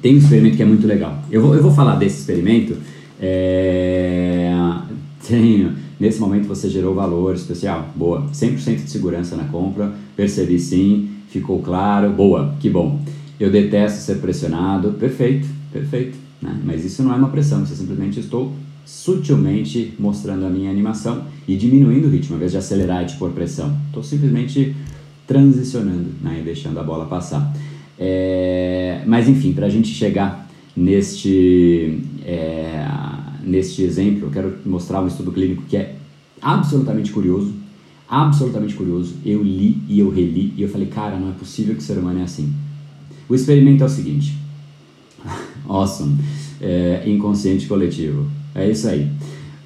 [0.00, 1.22] tem um experimento que é muito legal.
[1.30, 2.76] Eu vou, eu vou falar desse experimento.
[3.20, 4.50] É,
[5.26, 7.90] tenho, nesse momento você gerou valor especial.
[7.94, 8.26] Boa.
[8.32, 9.92] 100% de segurança na compra.
[10.16, 11.10] Percebi sim.
[11.28, 12.10] Ficou claro.
[12.10, 12.54] Boa.
[12.60, 13.00] Que bom.
[13.38, 14.92] Eu detesto ser pressionado.
[14.92, 15.46] Perfeito.
[15.72, 16.16] Perfeito.
[16.40, 16.58] Né?
[16.64, 17.62] Mas isso não é uma pressão.
[17.62, 18.52] Isso é simplesmente estou
[18.86, 23.16] sutilmente mostrando a minha animação e diminuindo o ritmo, ao invés de acelerar e te
[23.16, 23.76] pôr pressão.
[23.86, 24.74] Estou simplesmente
[25.30, 27.54] transicionando né, e deixando a bola passar.
[27.96, 32.84] É, mas enfim, para a gente chegar neste, é,
[33.44, 35.94] neste exemplo, eu quero mostrar um estudo clínico que é
[36.42, 37.54] absolutamente curioso,
[38.08, 39.14] absolutamente curioso.
[39.24, 41.98] Eu li e eu reli e eu falei, cara, não é possível que o ser
[41.98, 42.52] humano é assim.
[43.28, 44.36] O experimento é o seguinte.
[45.68, 46.18] awesome.
[46.60, 48.26] É, inconsciente coletivo.
[48.52, 49.08] É isso aí.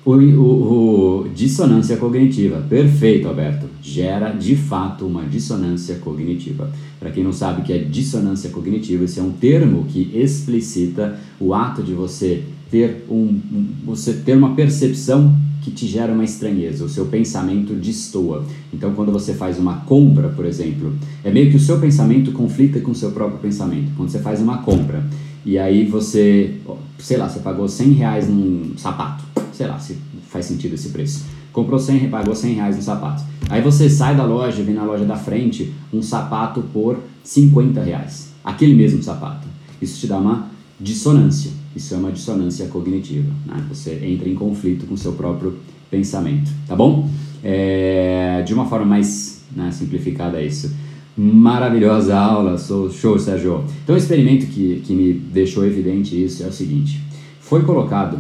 [0.05, 2.65] O, o, o, dissonância cognitiva.
[2.69, 3.67] Perfeito, Alberto.
[3.81, 6.71] Gera de fato uma dissonância cognitiva.
[7.01, 11.19] Para quem não sabe o que é dissonância cognitiva, esse é um termo que explicita
[11.41, 16.25] o ato de você ter, um, um você ter uma percepção que te gera uma
[16.25, 18.45] estranheza, o seu pensamento destoa.
[18.73, 20.93] Então, quando você faz uma compra, por exemplo,
[21.25, 23.91] é meio que o seu pensamento conflita com o seu próprio pensamento.
[23.97, 25.03] Quando você faz uma compra
[25.45, 26.57] e aí você,
[26.99, 29.97] sei lá, você pagou 100 reais num sapato, sei lá se
[30.29, 31.25] faz sentido esse preço.
[31.53, 33.23] Comprou 100, pagou 100 reais no sapato.
[33.49, 38.33] Aí você sai da loja, vem na loja da frente um sapato por 50 reais.
[38.45, 39.47] Aquele mesmo sapato.
[39.81, 40.49] Isso te dá uma
[40.81, 41.53] dissonância.
[41.75, 43.33] Isso é uma dissonância cognitiva.
[43.47, 43.65] Né?
[43.69, 45.57] Você entra em conflito com o seu próprio
[45.91, 46.51] pensamento.
[46.67, 47.09] Tá bom?
[47.43, 50.75] É, de uma forma mais né, simplificada é isso.
[51.17, 53.65] Maravilhosa aula, sou show, Sérgio.
[53.85, 57.01] Então, o experimento que, que me deixou evidente isso é o seguinte:
[57.41, 58.19] foi colocado,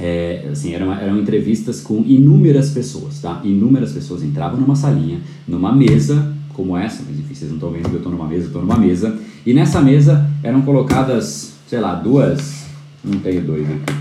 [0.00, 3.40] é, assim, eram, eram entrevistas com inúmeras pessoas, tá?
[3.44, 7.88] Inúmeras pessoas entravam numa salinha, numa mesa como essa, mas enfim, vocês não estão vendo
[7.88, 11.94] que eu estou numa mesa, estou numa mesa, e nessa mesa eram colocadas, sei lá,
[11.94, 12.64] duas,
[13.04, 13.94] não tenho dois aqui,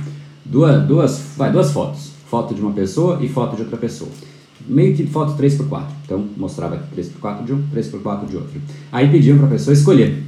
[0.46, 4.10] duas, duas, vai, duas fotos, foto de uma pessoa e foto de outra pessoa
[4.68, 5.86] meio que foto 3x4.
[6.04, 8.62] Então mostrava aqui 3x4 de um, 3x4 de outro.
[8.92, 10.24] Aí pediam para a pessoa escolher.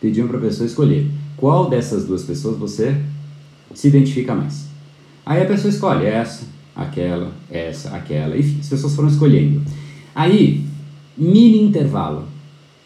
[0.00, 2.96] Pediam para a pessoa escolher qual dessas duas pessoas você
[3.76, 4.66] se identifica mais.
[5.24, 9.62] Aí a pessoa escolhe essa, aquela, essa, aquela, enfim, as pessoas foram escolhendo.
[10.14, 10.64] Aí,
[11.16, 12.24] mini intervalo.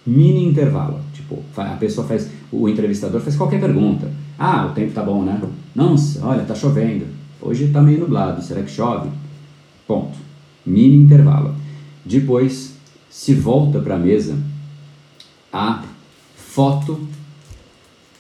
[0.05, 1.01] Mini intervalo.
[1.15, 4.11] Tipo, a pessoa faz, o entrevistador faz qualquer pergunta.
[4.37, 5.41] Ah, o tempo tá bom, né?
[5.75, 7.07] Nossa, olha, tá chovendo.
[7.41, 9.09] Hoje tá meio nublado, será que chove?
[9.87, 10.19] Ponto.
[10.67, 11.55] Mini intervalo.
[12.05, 12.75] Depois
[13.09, 14.37] se volta para a mesa
[15.53, 15.85] a
[16.35, 17.01] foto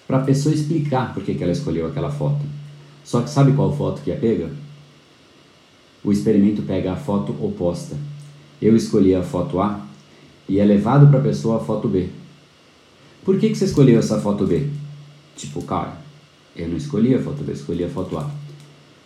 [0.07, 2.60] para a pessoa explicar por que, que ela escolheu aquela foto.
[3.05, 4.51] Só que sabe qual foto que é pega?
[6.03, 7.97] O experimento pega a foto oposta.
[8.61, 9.87] Eu escolhi a foto A
[10.49, 12.09] e é levado para a pessoa a foto B.
[13.25, 14.67] Por que, que você escolheu essa foto B?
[15.37, 15.99] Tipo, cara,
[16.57, 18.31] eu não escolhi a foto B, escolhi a foto A.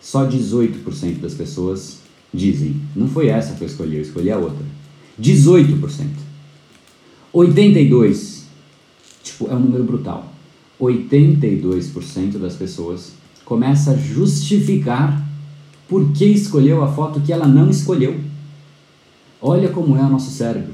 [0.01, 1.99] Só 18% das pessoas
[2.33, 2.81] dizem.
[2.95, 4.65] Não foi essa que eu escolhi, eu escolhi a outra.
[5.19, 6.25] 18%.
[7.33, 8.43] 82%,
[9.23, 10.31] tipo, é um número brutal.
[10.79, 13.13] 82% das pessoas
[13.45, 15.23] começa a justificar
[15.87, 18.19] por que escolheu a foto que ela não escolheu.
[19.41, 20.73] Olha como é o nosso cérebro.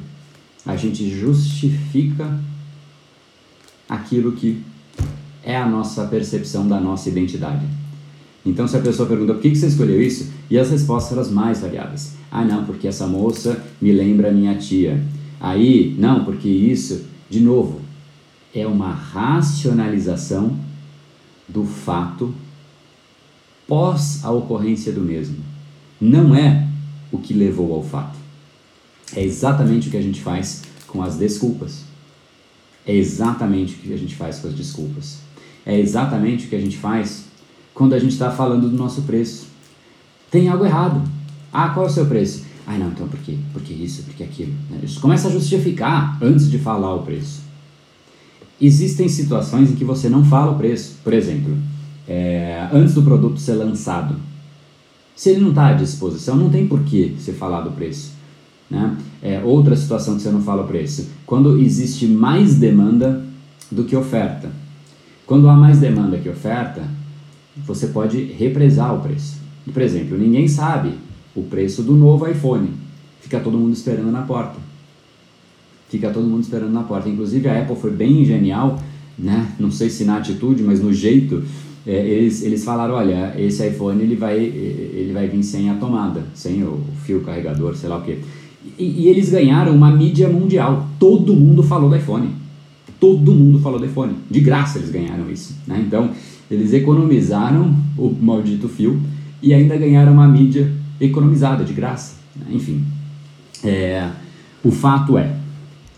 [0.65, 2.39] A gente justifica
[3.89, 4.63] aquilo que
[5.43, 7.65] é a nossa percepção da nossa identidade.
[8.45, 11.29] Então, se a pessoa pergunta por que você escolheu isso, e as respostas eram as
[11.29, 12.13] mais variadas.
[12.31, 15.03] Ah, não, porque essa moça me lembra minha tia.
[15.39, 17.81] Aí, não, porque isso, de novo,
[18.53, 20.57] é uma racionalização
[21.47, 22.33] do fato
[23.71, 25.37] pós a ocorrência do mesmo.
[26.01, 26.67] Não é
[27.09, 28.19] o que levou ao fato.
[29.15, 31.83] É exatamente o que a gente faz com as desculpas.
[32.85, 35.19] É exatamente o que a gente faz com as desculpas.
[35.65, 37.23] É exatamente o que a gente faz
[37.73, 39.47] quando a gente está falando do nosso preço.
[40.29, 41.01] Tem algo errado.
[41.53, 42.43] Ah, qual é o seu preço?
[42.67, 43.37] Ah, não, então por quê?
[43.53, 44.53] Porque isso, porque aquilo.
[44.83, 47.39] Isso começa a justificar antes de falar o preço.
[48.59, 50.97] Existem situações em que você não fala o preço.
[51.05, 51.57] Por exemplo,
[52.07, 54.15] é, antes do produto ser lançado.
[55.15, 58.13] Se ele não está à disposição, não tem por que você falar do preço.
[58.69, 58.97] Né?
[59.21, 61.09] É, outra situação que você não fala o preço.
[61.25, 63.23] Quando existe mais demanda
[63.71, 64.49] do que oferta.
[65.25, 66.83] Quando há mais demanda que oferta,
[67.55, 69.39] você pode represar o preço.
[69.71, 70.93] Por exemplo, ninguém sabe
[71.35, 72.69] o preço do novo iPhone.
[73.21, 74.59] Fica todo mundo esperando na porta.
[75.89, 77.07] Fica todo mundo esperando na porta.
[77.07, 78.81] Inclusive a Apple foi bem genial,
[79.17, 79.53] né?
[79.59, 81.43] Não sei se na atitude, mas no jeito.
[81.85, 86.23] É, eles, eles falaram, olha, esse iPhone ele vai, ele vai vir sem a tomada,
[86.33, 88.19] sem o fio carregador, sei lá o que.
[88.77, 90.87] E, e eles ganharam uma mídia mundial.
[90.99, 92.29] Todo mundo falou do iPhone.
[92.99, 94.13] Todo mundo falou do iPhone.
[94.29, 95.55] De graça eles ganharam isso.
[95.65, 95.83] Né?
[95.85, 96.11] Então,
[96.49, 99.01] eles economizaram o maldito fio
[99.41, 102.17] e ainda ganharam uma mídia economizada, de graça.
[102.35, 102.47] Né?
[102.51, 102.83] Enfim,
[103.63, 104.07] é,
[104.63, 105.35] o fato é,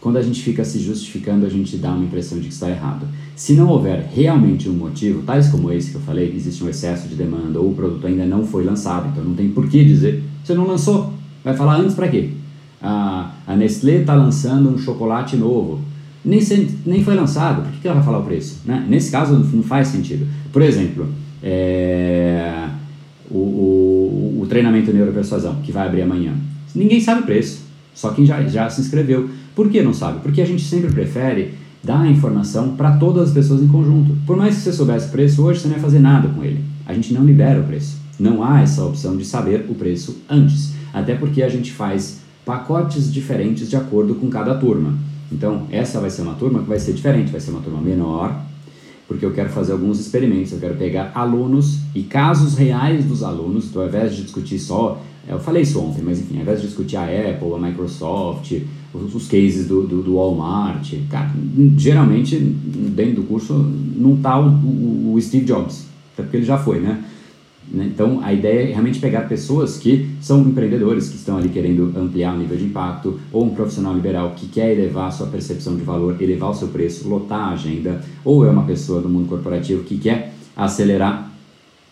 [0.03, 3.07] quando a gente fica se justificando, a gente dá uma impressão de que está errado.
[3.37, 7.07] Se não houver realmente um motivo, tais como esse que eu falei, existe um excesso
[7.07, 10.21] de demanda ou o produto ainda não foi lançado, então não tem por que dizer,
[10.43, 11.13] você não lançou.
[11.41, 12.31] Vai falar antes para quê?
[12.81, 15.79] A, a Nestlé está lançando um chocolate novo.
[16.25, 16.41] Nem,
[16.85, 18.59] nem foi lançado, por que, que ela vai falar o preço?
[18.65, 18.85] Né?
[18.89, 20.27] Nesse caso não faz sentido.
[20.51, 21.07] Por exemplo,
[21.41, 22.67] é,
[23.31, 26.33] o, o, o treinamento neuropersuasão, que vai abrir amanhã.
[26.75, 27.62] Ninguém sabe o preço,
[27.93, 29.29] só quem já, já se inscreveu.
[29.55, 30.19] Por que não sabe?
[30.21, 31.53] Porque a gente sempre prefere
[31.83, 34.15] dar a informação para todas as pessoas em conjunto.
[34.25, 36.63] Por mais que você soubesse o preço hoje, você não ia fazer nada com ele.
[36.85, 37.97] A gente não libera o preço.
[38.19, 40.73] Não há essa opção de saber o preço antes.
[40.93, 44.93] Até porque a gente faz pacotes diferentes de acordo com cada turma.
[45.31, 48.39] Então, essa vai ser uma turma que vai ser diferente, vai ser uma turma menor,
[49.13, 53.67] porque eu quero fazer alguns experimentos, eu quero pegar alunos e casos reais dos alunos,
[53.67, 56.65] então ao invés de discutir só, eu falei isso ontem, mas enfim, ao invés de
[56.65, 58.53] discutir a Apple, a Microsoft,
[58.91, 61.31] os, os cases do, do, do, Walmart, cara,
[61.77, 66.57] geralmente dentro do curso não está o, o, o Steve Jobs, até porque ele já
[66.57, 67.03] foi, né?
[67.71, 67.89] Né?
[67.93, 72.33] Então, a ideia é realmente pegar pessoas que são empreendedores, que estão ali querendo ampliar
[72.33, 75.83] o nível de impacto, ou um profissional liberal que quer elevar a sua percepção de
[75.83, 79.83] valor, elevar o seu preço, lotar a agenda, ou é uma pessoa do mundo corporativo
[79.83, 81.31] que quer acelerar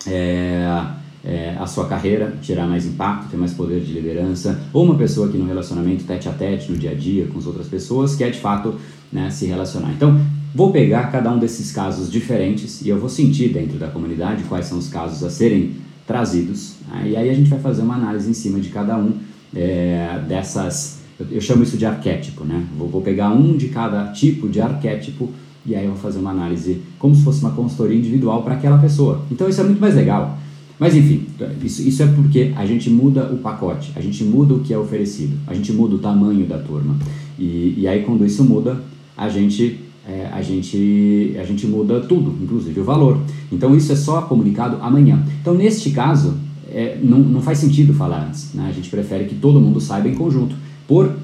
[0.06, 0.84] é,
[1.24, 5.28] é, a sua carreira, tirar mais impacto, ter mais poder de liderança, ou uma pessoa
[5.28, 8.30] que no relacionamento tete a tete, no dia a dia com as outras pessoas, quer
[8.30, 8.74] de fato
[9.12, 9.92] né, se relacionar.
[9.92, 10.20] Então,
[10.54, 14.66] Vou pegar cada um desses casos diferentes e eu vou sentir dentro da comunidade quais
[14.66, 15.72] são os casos a serem
[16.06, 16.74] trazidos.
[16.90, 17.10] Né?
[17.10, 19.14] E aí a gente vai fazer uma análise em cima de cada um
[19.54, 21.00] é, dessas.
[21.30, 22.66] Eu chamo isso de arquétipo, né?
[22.76, 25.30] Vou, vou pegar um de cada tipo de arquétipo
[25.64, 28.78] e aí eu vou fazer uma análise como se fosse uma consultoria individual para aquela
[28.78, 29.24] pessoa.
[29.30, 30.38] Então isso é muito mais legal.
[30.78, 31.26] Mas enfim,
[31.62, 34.78] isso, isso é porque a gente muda o pacote, a gente muda o que é
[34.78, 36.96] oferecido, a gente muda o tamanho da turma.
[37.38, 38.82] E, e aí quando isso muda,
[39.16, 43.18] a gente é, a, gente, a gente muda tudo, inclusive o valor.
[43.50, 45.24] Então isso é só comunicado amanhã.
[45.40, 46.34] Então neste caso,
[46.70, 48.52] é, não, não faz sentido falar antes.
[48.54, 48.66] Né?
[48.68, 50.54] A gente prefere que todo mundo saiba em conjunto,
[50.88, 51.14] por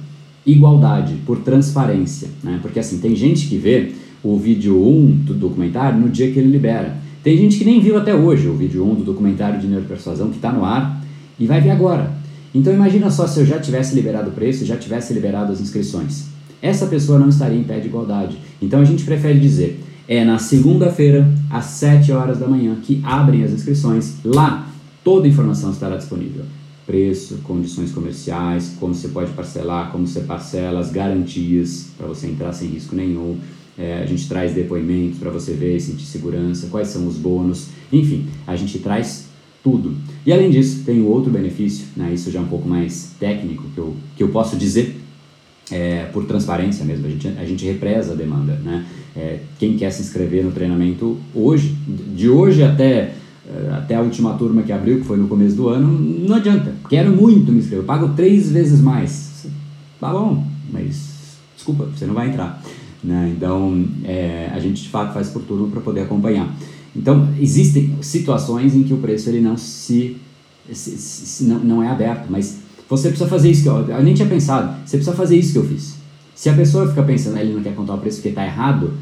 [0.47, 2.29] igualdade, por transparência.
[2.43, 2.59] Né?
[2.63, 6.51] Porque assim, tem gente que vê o vídeo 1 do documentário no dia que ele
[6.51, 6.97] libera.
[7.23, 10.37] Tem gente que nem viu até hoje o vídeo 1 do documentário de neuropersuasão que
[10.37, 11.05] está no ar
[11.39, 12.17] e vai ver agora.
[12.55, 16.38] Então imagina só se eu já tivesse liberado o preço, já tivesse liberado as inscrições
[16.61, 18.39] essa pessoa não estaria em pé de igualdade.
[18.61, 23.45] Então a gente prefere dizer, é na segunda-feira, às 7 horas da manhã, que abrem
[23.45, 24.17] as inscrições.
[24.25, 24.69] Lá,
[25.05, 26.45] toda a informação estará disponível.
[26.87, 32.53] Preço, condições comerciais, como você pode parcelar, como você parcela, as garantias para você entrar
[32.55, 33.37] sem risco nenhum.
[33.79, 38.27] É, a gente traz depoimentos para você ver sentir segurança, quais são os bônus, enfim,
[38.45, 39.27] a gente traz
[39.63, 39.95] tudo.
[40.27, 43.79] E além disso, tem outro benefício, né, isso já é um pouco mais técnico que
[43.79, 44.99] eu, que eu posso dizer,
[45.71, 48.55] é, por transparência mesmo, a gente, a gente represa a demanda.
[48.65, 48.87] Né?
[49.17, 51.77] É, quem quer se inscrever no treinamento hoje,
[52.15, 53.15] de hoje até,
[53.47, 55.89] é, até a última turma que abriu, que foi no começo do ano,
[56.27, 56.73] não adianta.
[56.89, 59.47] Quero muito me inscrever, eu pago três vezes mais.
[60.01, 62.63] Tá bom, mas desculpa, você não vai entrar.
[63.03, 63.33] Né?
[63.37, 66.55] Então, é, a gente de fato faz por turno para poder acompanhar.
[66.97, 70.17] Então, existem situações em que o preço ele não se,
[70.73, 74.15] se, se não, não é aberto, mas você precisa fazer isso que eu, eu nem
[74.15, 74.77] tinha pensado.
[74.85, 75.97] Você precisa fazer isso que eu fiz.
[76.35, 78.95] Se a pessoa fica pensando, ele não quer contar o preço porque está errado,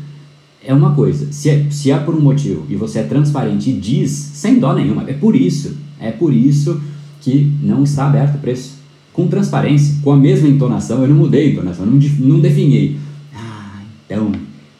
[0.64, 1.30] é uma coisa.
[1.32, 4.74] Se é, se é por um motivo e você é transparente e diz, sem dó
[4.74, 5.76] nenhuma, é por isso.
[6.00, 6.80] É por isso
[7.20, 8.76] que não está aberto o preço.
[9.12, 12.96] Com transparência, com a mesma entonação, eu não mudei a entonação, não, não definhei.
[13.34, 14.32] Ah, então,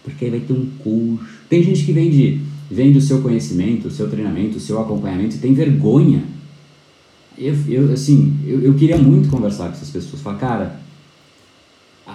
[0.02, 1.20] porque vai ter um curso.
[1.48, 2.40] Tem gente que vende,
[2.70, 6.24] vende o seu conhecimento, o seu treinamento, o seu acompanhamento e tem vergonha
[7.38, 10.22] eu, eu assim, eu, eu queria muito conversar com essas pessoas.
[10.22, 10.80] Falar, cara,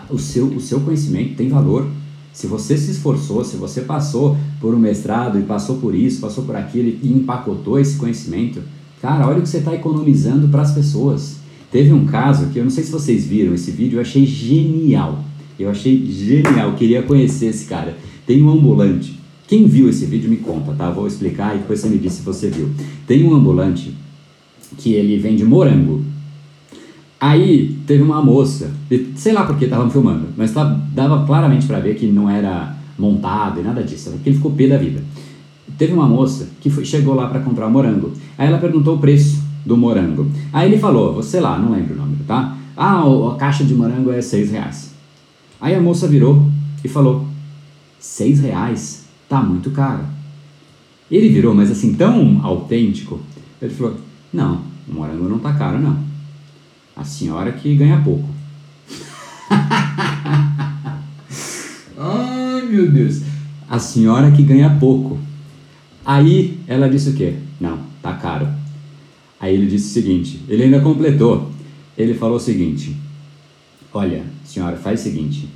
[0.10, 1.88] o seu, o seu conhecimento tem valor.
[2.34, 6.46] Se você se esforçou, se você passou por um mestrado e passou por isso, passou
[6.46, 8.62] por aquilo e empacotou esse conhecimento,
[9.02, 11.38] cara, olha o que você está economizando para as pessoas.
[11.70, 15.24] Teve um caso que eu não sei se vocês viram esse vídeo, eu achei genial.
[15.60, 17.98] Eu achei genial, queria conhecer esse cara.
[18.26, 19.20] Tem um ambulante.
[19.48, 20.90] Quem viu esse vídeo me conta, tá?
[20.90, 22.70] Vou explicar e depois você me diz se você viu.
[23.06, 23.94] Tem um ambulante
[24.78, 26.04] que ele vende morango.
[27.20, 28.72] Aí teve uma moça,
[29.16, 33.60] sei lá porque estavam filmando, mas tá, dava claramente para ver que não era montado
[33.60, 35.04] e nada disso, porque ele ficou pé da vida.
[35.78, 38.12] Teve uma moça que foi, chegou lá para comprar morango.
[38.38, 40.30] Aí ela perguntou o preço do morango.
[40.52, 42.58] Aí ele falou, você lá, não lembro o nome, tá?
[42.76, 44.94] Ah, a caixa de morango é seis reais.
[45.60, 46.50] Aí a moça virou
[46.84, 47.28] e falou,
[48.00, 49.06] seis reais?
[49.30, 50.04] Tá muito caro.
[51.10, 53.20] Ele virou, mas assim, tão autêntico,
[53.62, 53.98] ele falou,
[54.34, 55.98] não, o morango não tá caro, não.
[56.96, 58.30] A senhora que ganha pouco.
[62.72, 63.22] meu Deus.
[63.70, 65.20] A senhora que ganha pouco.
[66.06, 67.36] Aí ela disse o quê?
[67.60, 68.48] Não, tá caro.
[69.40, 71.52] Aí ele disse o seguinte, ele ainda completou.
[71.98, 72.96] Ele falou o seguinte:
[73.94, 75.50] Olha, senhora, faz o seguinte.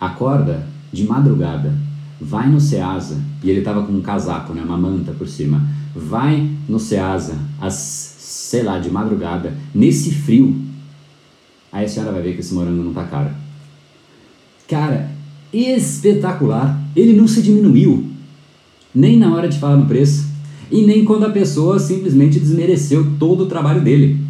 [0.00, 1.74] Acorda de madrugada,
[2.20, 5.62] vai no Ceasa, e ele estava com um casaco, né, uma manta por cima.
[5.96, 7.74] Vai no Ceasa, às,
[8.18, 10.54] sei lá, de madrugada, nesse frio.
[11.72, 13.30] Aí a senhora vai ver que esse morango não tá caro.
[14.68, 15.10] Cara,
[15.52, 16.78] espetacular.
[16.94, 18.04] Ele não se diminuiu,
[18.94, 20.26] nem na hora de falar no preço,
[20.70, 24.20] e nem quando a pessoa simplesmente desmereceu todo o trabalho dele.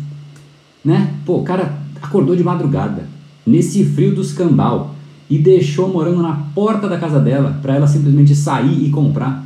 [0.85, 1.14] Né?
[1.25, 3.09] Pô, o cara acordou de madrugada,
[3.47, 4.95] nesse frio dos cambal,
[5.29, 9.45] e deixou morando na porta da casa dela para ela simplesmente sair e comprar.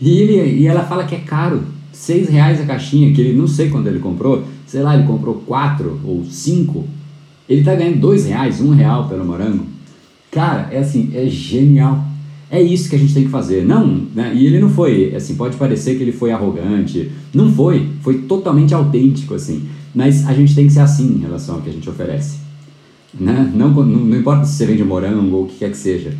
[0.00, 3.46] E, ele, e ela fala que é caro, seis reais a caixinha, que ele não
[3.46, 6.86] sei quando ele comprou, sei lá, ele comprou quatro ou cinco,
[7.48, 9.66] ele tá ganhando dois reais, um real pelo morango.
[10.30, 12.04] Cara, é assim, é genial.
[12.50, 13.64] É isso que a gente tem que fazer.
[13.64, 14.32] Não, né?
[14.34, 17.10] E ele não foi, assim, pode parecer que ele foi arrogante.
[17.32, 19.68] Não foi, foi totalmente autêntico, assim.
[19.94, 22.38] Mas a gente tem que ser assim em relação ao que a gente oferece.
[23.18, 23.50] Né?
[23.54, 26.12] Não, não, não importa se você vende morango ou o que quer que seja.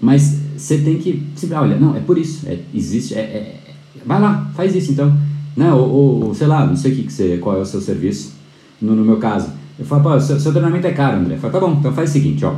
[0.00, 1.22] Mas você tem que.
[1.34, 2.46] Você, olha, não, é por isso.
[2.46, 3.14] É, existe.
[3.14, 3.60] É, é,
[4.04, 5.16] vai lá, faz isso então.
[5.56, 5.72] Né?
[5.72, 8.32] Ou, ou, sei lá, não sei que, que você, qual é o seu serviço.
[8.80, 9.50] No, no meu caso.
[9.78, 11.34] Eu falo, pô, seu, seu treinamento é caro, André.
[11.34, 12.54] Eu falo, tá bom, então faz o seguinte, ó.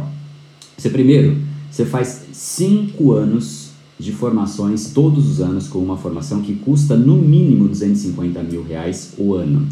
[0.76, 1.36] Você primeiro,
[1.70, 7.16] você faz cinco anos de formações todos os anos com uma formação que custa no
[7.16, 9.66] mínimo 250 mil reais o ano.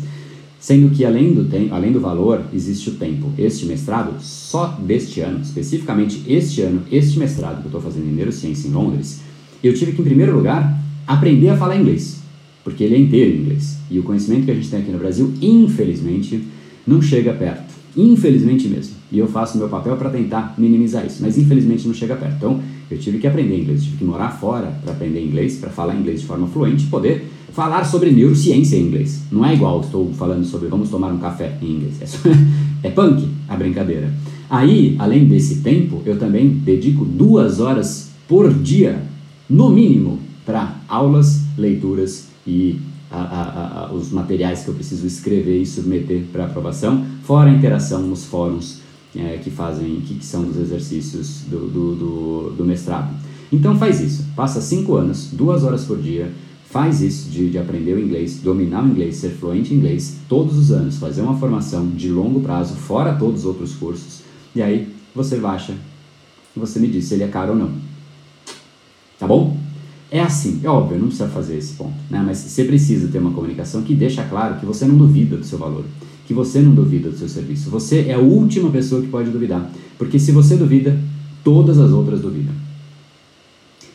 [0.63, 3.33] Sendo que além do, tem, além do valor, existe o tempo.
[3.37, 8.13] Este mestrado, só deste ano, especificamente este ano, este mestrado que eu estou fazendo em
[8.13, 9.23] Neurociência em Londres,
[9.61, 12.21] eu tive que, em primeiro lugar, aprender a falar inglês,
[12.63, 13.77] porque ele é inteiro em inglês.
[13.91, 16.45] E o conhecimento que a gente tem aqui no Brasil, infelizmente,
[16.87, 17.75] não chega perto.
[17.97, 19.02] Infelizmente mesmo.
[19.13, 22.35] E eu faço meu papel para tentar minimizar isso, mas infelizmente não chega perto.
[22.37, 22.61] Então,
[22.91, 26.23] eu tive que aprender inglês, tive que morar fora para aprender inglês, para falar inglês
[26.23, 29.21] de forma fluente poder falar sobre neurociência em inglês.
[29.31, 32.01] Não é igual estou falando sobre vamos tomar um café em inglês.
[32.01, 32.19] É, só,
[32.83, 34.11] é punk a brincadeira.
[34.49, 39.03] Aí, além desse tempo, eu também dedico duas horas por dia,
[39.49, 42.79] no mínimo, para aulas, leituras e
[43.11, 47.55] a, a, a, os materiais que eu preciso escrever e submeter para aprovação, fora a
[47.55, 48.82] interação nos fóruns
[49.15, 53.15] é, que fazem, que, que, são os exercícios do, do, do, do mestrado.
[53.53, 56.33] Então faz isso, passa cinco anos, duas horas por dia,
[56.71, 60.57] faz isso de, de, aprender o inglês, dominar o inglês, ser fluente em inglês todos
[60.57, 64.23] os anos, fazer uma formação de longo prazo, fora todos os outros cursos,
[64.57, 65.75] e aí você baixa
[66.55, 67.71] você me diz se ele é caro ou não.
[69.19, 69.57] Tá bom?
[70.11, 72.23] É assim, é óbvio, não precisa fazer esse ponto, né?
[72.25, 75.59] mas você precisa ter uma comunicação que deixa claro que você não duvida do seu
[75.59, 75.85] valor,
[76.33, 77.69] que você não duvida do seu serviço.
[77.69, 80.99] Você é a última pessoa que pode duvidar, porque se você duvida,
[81.45, 82.55] todas as outras duvidam.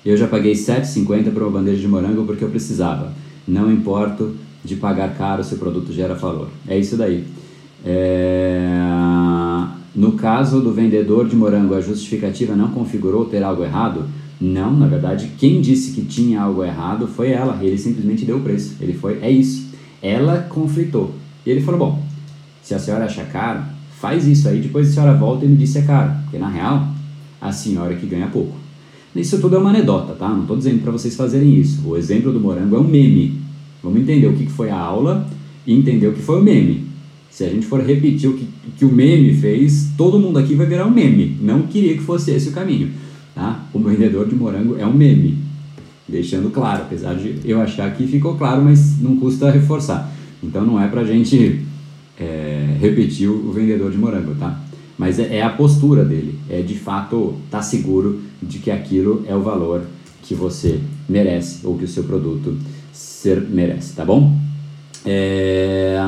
[0.06, 3.12] Eu já paguei 7,50 por uma bandeja de morango porque eu precisava.
[3.48, 6.50] Não importo de pagar caro se o produto gera valor.
[6.68, 7.26] É isso daí.
[7.84, 8.70] É...
[9.96, 14.06] No caso do vendedor de morango, a justificativa não configurou ter algo errado?
[14.40, 17.58] Não, na verdade, quem disse que tinha algo errado foi ela.
[17.62, 18.76] Ele simplesmente deu o preço.
[18.80, 19.72] Ele foi, é isso.
[20.02, 21.12] Ela conflitou.
[21.48, 22.07] E ele falou: bom,
[22.68, 23.62] se a senhora acha caro,
[23.98, 24.60] faz isso aí.
[24.60, 26.12] Depois a senhora volta e me diz se é caro.
[26.24, 26.86] Porque na real,
[27.40, 28.58] a senhora que ganha pouco.
[29.16, 30.28] Isso tudo é uma anedota, tá?
[30.28, 31.88] Não estou dizendo para vocês fazerem isso.
[31.88, 33.40] O exemplo do morango é um meme.
[33.82, 35.30] Vamos entender o que foi a aula
[35.66, 36.88] e entender o que foi o meme.
[37.32, 38.46] Se a gente for repetir o que,
[38.78, 41.38] que o meme fez, todo mundo aqui vai virar um meme.
[41.42, 42.92] Não queria que fosse esse o caminho.
[43.34, 43.64] Tá?
[43.74, 45.38] O vendedor de morango é um meme.
[46.06, 50.14] Deixando claro, apesar de eu achar que ficou claro, mas não custa reforçar.
[50.44, 51.66] Então não é pra gente
[52.20, 54.60] é, repetir o vendedor de morango, tá?
[54.98, 59.24] Mas é, é a postura dele, é de fato estar tá seguro de que aquilo
[59.28, 59.84] é o valor
[60.24, 62.58] que você merece ou que o seu produto
[62.92, 64.36] ser, merece, tá bom?
[65.06, 66.00] É,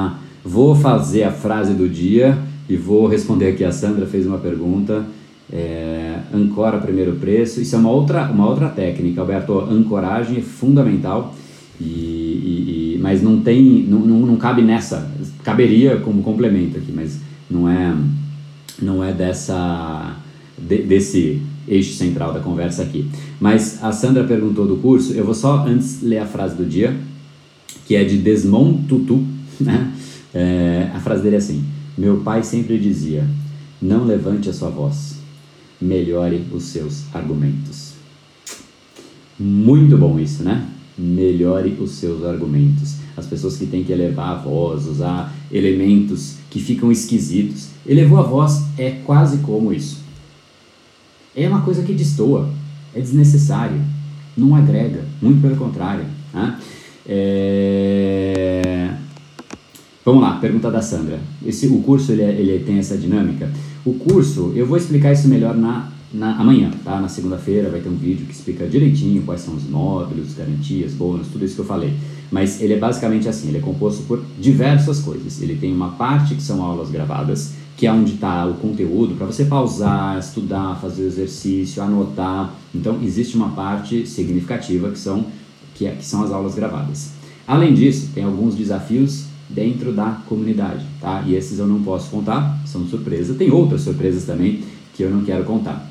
[0.44, 2.38] vou fazer a frase do dia
[2.68, 3.64] e vou responder aqui.
[3.64, 5.06] A Sandra fez uma pergunta.
[5.52, 7.62] É, ancora primeiro preço.
[7.62, 9.60] Isso é uma outra, uma outra técnica, Alberto.
[9.60, 11.34] Ancoragem é fundamental,
[11.80, 12.19] e
[13.00, 15.10] mas não tem, não, não, não cabe nessa.
[15.44, 17.20] Caberia como complemento aqui, mas
[17.50, 17.96] não é
[18.82, 20.16] não é dessa
[20.58, 23.10] de, desse eixo central da conversa aqui.
[23.40, 26.96] Mas a Sandra perguntou do curso, eu vou só antes ler a frase do dia,
[27.86, 29.24] que é de Desmond Tutu.
[29.60, 29.92] Né?
[30.34, 31.66] É, a frase dele é assim:
[31.98, 33.28] Meu pai sempre dizia,
[33.82, 35.18] não levante a sua voz,
[35.82, 37.96] melhore os seus argumentos.
[39.38, 40.66] Muito bom isso, né?
[41.00, 42.96] Melhore os seus argumentos.
[43.16, 47.70] As pessoas que têm que elevar a voz, usar elementos que ficam esquisitos.
[47.88, 50.00] Elevou a voz é quase como isso.
[51.36, 52.50] É uma coisa que destoa.
[52.94, 53.80] é desnecessário,
[54.36, 56.06] não agrega, muito pelo contrário.
[56.34, 56.60] Né?
[57.08, 58.94] É...
[60.04, 61.20] Vamos lá, pergunta da Sandra.
[61.46, 63.52] Esse, o curso ele, é, ele tem essa dinâmica?
[63.86, 67.00] O curso, eu vou explicar isso melhor na, na amanhã, tá?
[67.00, 71.28] Na segunda-feira vai ter um vídeo que explica direitinho quais são os módulos, garantias, bônus,
[71.28, 71.94] tudo isso que eu falei.
[72.32, 75.42] Mas ele é basicamente assim, ele é composto por diversas coisas.
[75.42, 79.28] Ele tem uma parte que são aulas gravadas, que é onde está o conteúdo para
[79.28, 82.54] você pausar, estudar, fazer exercício, anotar.
[82.74, 85.26] Então existe uma parte significativa que são
[85.76, 87.14] que, é, que são as aulas gravadas.
[87.48, 91.24] Além disso, tem alguns desafios dentro da comunidade, tá?
[91.26, 93.34] E esses eu não posso contar, são surpresa.
[93.34, 94.62] Tem outras surpresas também
[94.94, 95.89] que eu não quero contar.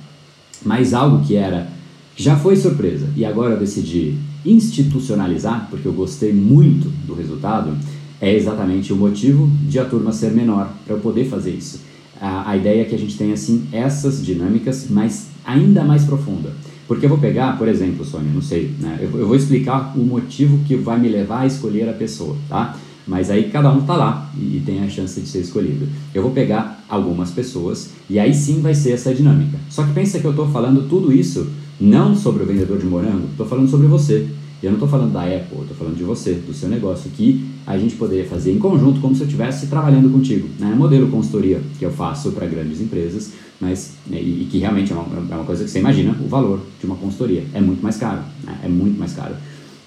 [0.64, 1.68] Mas algo que era
[2.16, 7.76] já foi surpresa e agora eu decidi institucionalizar, porque eu gostei muito do resultado,
[8.20, 11.80] é exatamente o motivo de a turma ser menor, para eu poder fazer isso.
[12.20, 16.52] A, a ideia é que a gente tenha assim essas dinâmicas, mas ainda mais profunda.
[16.88, 18.98] Porque eu vou pegar, por exemplo, Sônia, não sei, né?
[19.00, 22.76] eu, eu vou explicar o motivo que vai me levar a escolher a pessoa, tá?
[23.08, 25.88] Mas aí cada um tá lá e, tem a chance de ser escolhido.
[26.14, 29.58] Eu vou pegar algumas pessoas e aí sim vai ser essa dinâmica.
[29.70, 31.48] Só que pensa que eu estou falando tudo isso
[31.80, 34.28] não sobre o vendedor de morango, estou falando sobre você.
[34.60, 37.78] Eu não estou falando da Apple, estou falando de você, do seu negócio, que a
[37.78, 40.48] gente poderia fazer em conjunto, como se eu estivesse trabalhando contigo.
[40.58, 40.74] Né?
[40.76, 44.96] Modelo consultoria que eu faço para grandes empresas, mas né, e, e, que realmente é
[44.96, 47.44] uma, é uma, coisa que você imagina o valor de uma consultoria.
[47.54, 48.58] É muito mais caro, né?
[48.64, 49.36] é muito mais caro.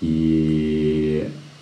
[0.01, 1.00] E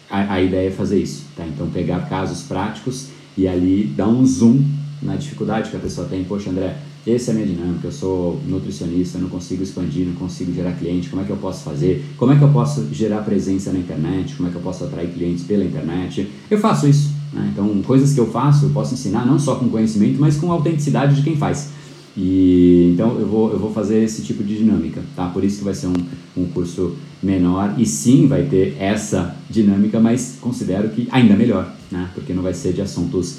[0.10, 1.46] a, a ideia é fazer isso, tá?
[1.46, 3.08] Então pegar casos práticos
[3.38, 4.64] e ali dar um zoom
[5.02, 6.24] na dificuldade que a pessoa tem.
[6.24, 10.54] Poxa, André, essa é a minha dinâmica, eu sou nutricionista, não consigo expandir, não consigo
[10.54, 12.06] gerar cliente, como é que eu posso fazer?
[12.18, 14.36] Como é que eu posso gerar presença na internet?
[14.36, 16.30] Como é que eu posso atrair clientes pela internet?
[16.50, 17.14] Eu faço isso.
[17.32, 17.52] Né?
[17.54, 21.16] Então, coisas que eu faço, eu posso ensinar não só com conhecimento, mas com autenticidade
[21.16, 21.70] de quem faz.
[22.18, 25.28] E então eu vou, eu vou fazer esse tipo de dinâmica, tá?
[25.28, 25.96] Por isso que vai ser um,
[26.36, 32.10] um curso menor e sim vai ter essa dinâmica, mas considero que ainda melhor, né?
[32.14, 33.38] Porque não vai ser de assuntos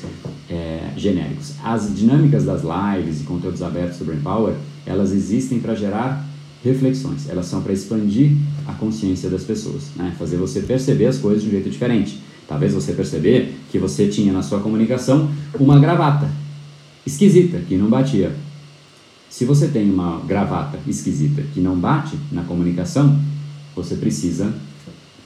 [0.48, 1.54] é, genéricos.
[1.62, 4.54] As dinâmicas das lives e conteúdos abertos do Brain Power,
[4.86, 6.26] elas existem para gerar
[6.62, 8.32] reflexões, elas são para expandir
[8.66, 10.14] a consciência das pessoas, né?
[10.18, 12.20] Fazer você perceber as coisas de um jeito diferente.
[12.46, 16.28] Talvez você perceber que você tinha na sua comunicação uma gravata
[17.06, 18.32] esquisita que não batia
[19.30, 23.16] se você tem uma gravata esquisita que não bate na comunicação,
[23.76, 24.52] você precisa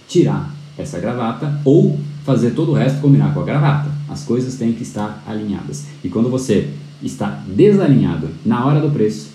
[0.07, 3.91] tirar essa gravata ou fazer todo o resto combinar com a gravata.
[4.07, 5.87] As coisas têm que estar alinhadas.
[6.05, 6.69] E quando você
[7.03, 9.31] está desalinhado na hora do preço,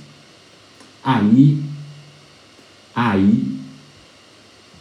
[1.04, 1.64] aí
[2.96, 3.60] aí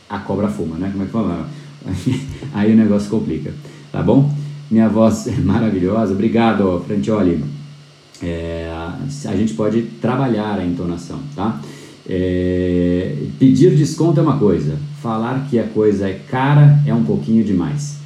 [0.08, 0.90] a cobra fuma, né?
[0.90, 1.48] Como é que fala?
[2.52, 3.54] Aí o negócio complica,
[3.92, 4.34] tá bom?
[4.70, 6.12] Minha voz é maravilhosa.
[6.12, 7.57] Obrigado, Frantioli
[8.22, 8.70] é,
[9.26, 11.60] a gente pode trabalhar a entonação, tá?
[12.08, 17.44] É, pedir desconto é uma coisa, falar que a coisa é cara é um pouquinho
[17.44, 17.98] demais.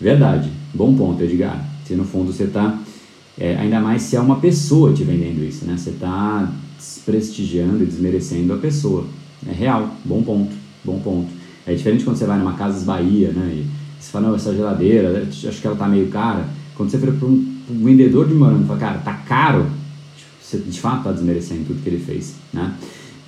[0.00, 1.64] Verdade, bom ponto, Edgar.
[1.84, 2.78] Se no fundo você está,
[3.38, 5.76] é, ainda mais se é uma pessoa te vendendo isso, né?
[5.76, 9.06] Você está desprestigiando e desmerecendo a pessoa.
[9.48, 11.28] É real, bom ponto, bom ponto.
[11.66, 13.62] É diferente quando você vai numa Casas Bahia, né?
[13.64, 13.66] E
[13.98, 16.46] você fala, não, essa geladeira, acho que ela tá meio cara.
[16.74, 19.66] Quando você vira para um o vendedor de morango fala, cara, tá caro,
[20.40, 22.74] você de fato está desmerecendo tudo que ele fez, né?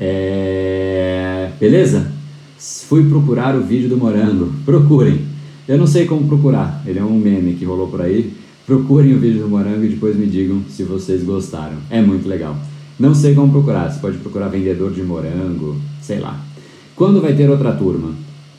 [0.00, 1.50] É...
[1.60, 2.10] Beleza?
[2.58, 4.52] Fui procurar o vídeo do morango.
[4.64, 5.20] Procurem.
[5.68, 6.82] Eu não sei como procurar.
[6.84, 8.32] Ele é um meme que rolou por aí.
[8.66, 11.76] Procurem o vídeo do morango e depois me digam se vocês gostaram.
[11.88, 12.56] É muito legal.
[12.98, 13.90] Não sei como procurar.
[13.90, 16.40] Você pode procurar vendedor de morango, sei lá.
[16.96, 18.10] Quando vai ter outra turma?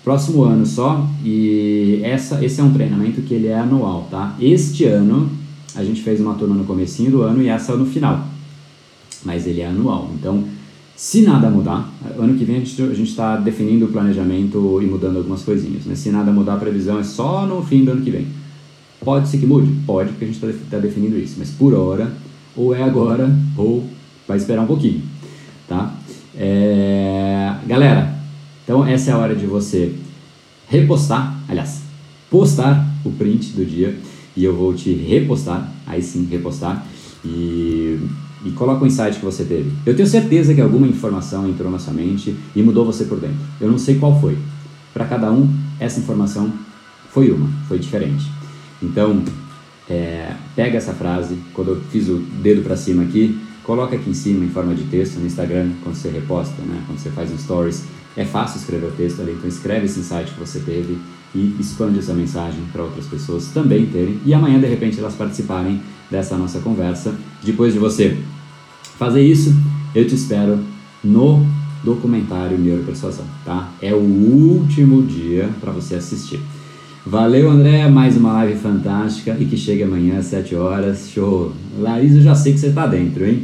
[0.03, 1.05] Próximo ano só.
[1.23, 4.35] E essa, esse é um treinamento que ele é anual, tá?
[4.39, 5.29] Este ano
[5.75, 8.27] a gente fez uma turma no comecinho do ano e essa no final.
[9.23, 10.11] Mas ele é anual.
[10.13, 10.43] Então,
[10.95, 15.43] se nada mudar, ano que vem a gente está definindo o planejamento e mudando algumas
[15.43, 15.83] coisinhas.
[15.85, 18.27] Mas se nada mudar, a previsão é só no fim do ano que vem.
[19.03, 19.71] Pode ser que mude?
[19.85, 21.35] Pode, porque a gente está tá definindo isso.
[21.37, 22.11] Mas por hora,
[22.55, 23.83] ou é agora, ou
[24.27, 25.01] vai esperar um pouquinho.
[25.67, 25.93] Tá?
[26.35, 27.55] É...
[27.65, 28.15] Galera,
[28.63, 29.93] então essa é a hora de você
[30.67, 31.81] repostar, aliás,
[32.29, 33.95] postar o print do dia
[34.35, 36.85] e eu vou te repostar, aí sim, repostar,
[37.23, 37.99] e,
[38.45, 39.71] e coloca o insight que você teve.
[39.85, 43.37] Eu tenho certeza que alguma informação entrou na sua mente e mudou você por dentro.
[43.61, 44.37] Eu não sei qual foi.
[44.93, 46.51] Para cada um, essa informação
[47.11, 48.25] foi uma, foi diferente.
[48.81, 49.23] Então,
[49.89, 54.13] é, pega essa frase, quando eu fiz o dedo para cima aqui, coloca aqui em
[54.13, 57.37] cima em forma de texto no Instagram, quando você reposta, né, quando você faz um
[57.37, 57.83] stories.
[58.15, 60.97] É fácil escrever o texto ali, então escreve esse insight que você teve
[61.35, 65.81] e expande essa mensagem para outras pessoas também terem e amanhã de repente elas participarem
[66.09, 67.13] dessa nossa conversa.
[67.43, 68.17] Depois de você
[68.97, 69.53] fazer isso,
[69.95, 70.59] eu te espero
[71.03, 71.45] no
[71.83, 73.71] documentário Neuropersuasão, tá?
[73.81, 76.39] É o último dia para você assistir.
[77.05, 81.09] Valeu, André, mais uma live fantástica e que chegue amanhã às 7 horas.
[81.09, 81.51] Show!
[81.77, 83.43] Larissa, eu já sei que você está dentro, hein?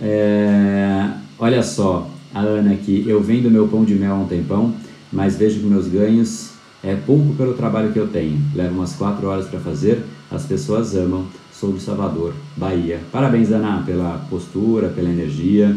[0.00, 1.10] É...
[1.38, 4.72] Olha só, a Ana aqui, eu vendo meu pão de mel há um tempão,
[5.12, 6.53] mas vejo que meus ganhos
[6.84, 8.38] é pouco pelo trabalho que eu tenho.
[8.54, 11.26] Levo umas 4 horas para fazer, as pessoas amam.
[11.50, 13.00] Sou de Salvador, Bahia.
[13.10, 15.74] Parabéns, Ana, pela postura, pela energia.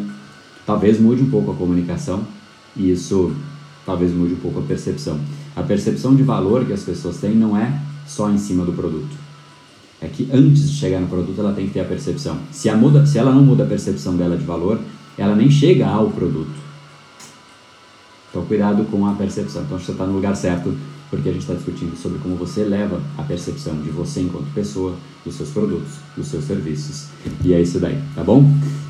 [0.65, 2.23] Talvez mude um pouco a comunicação
[2.75, 3.31] e isso
[3.85, 5.17] talvez mude um pouco a percepção.
[5.55, 9.15] A percepção de valor que as pessoas têm não é só em cima do produto.
[10.01, 12.37] É que antes de chegar no produto ela tem que ter a percepção.
[12.51, 14.79] Se, a muda, se ela não muda a percepção dela de valor,
[15.17, 16.67] ela nem chega ao produto.
[18.29, 19.63] Então cuidado com a percepção.
[19.63, 20.75] Então você está no lugar certo
[21.09, 24.95] porque a gente está discutindo sobre como você leva a percepção de você enquanto pessoa,
[25.25, 27.07] dos seus produtos, dos seus serviços.
[27.43, 28.49] E é isso daí, tá bom?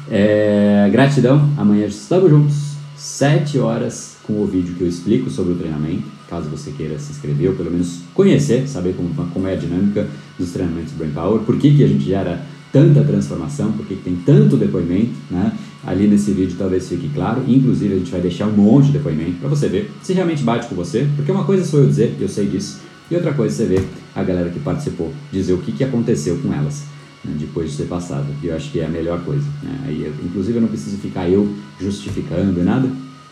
[0.10, 1.50] É, gratidão.
[1.58, 6.50] Amanhã estamos juntos, 7 horas, com o vídeo que eu explico sobre o treinamento caso
[6.50, 10.08] você queira se inscrever ou pelo menos conhecer, saber como, como é a dinâmica
[10.38, 12.42] dos treinamentos Brain Power, por que, que a gente gera
[12.72, 15.54] tanta transformação, por que, que tem tanto depoimento, né?
[15.88, 19.38] Ali nesse vídeo talvez fique claro, inclusive a gente vai deixar um monte de depoimento
[19.40, 22.28] para você ver se realmente bate com você, porque uma coisa sou eu dizer, eu
[22.28, 25.86] sei disso, e outra coisa você ver a galera que participou dizer o que, que
[25.86, 26.84] aconteceu com elas
[27.24, 29.46] né, depois de ser passado, e eu acho que é a melhor coisa.
[29.64, 29.80] Né?
[29.86, 32.90] Aí, inclusive eu não preciso ficar eu justificando nada,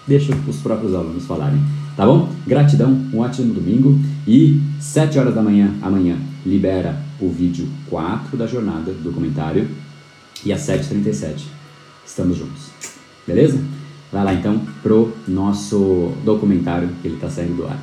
[0.07, 1.59] deixa os próprios alunos falarem.
[1.97, 2.31] Tá bom?
[2.47, 8.47] Gratidão, um ótimo domingo e 7 horas da manhã, amanhã, libera o vídeo 4 da
[8.47, 9.67] jornada do documentário
[10.45, 11.54] e às 7h37
[12.05, 12.69] estamos juntos.
[13.25, 13.61] Beleza?
[14.11, 17.79] Vai lá então pro nosso documentário que ele está saindo do ar.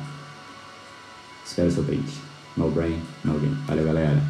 [1.45, 2.11] Espero o seu print.
[2.55, 3.57] No brain, no game.
[3.67, 4.23] Valeu, galera.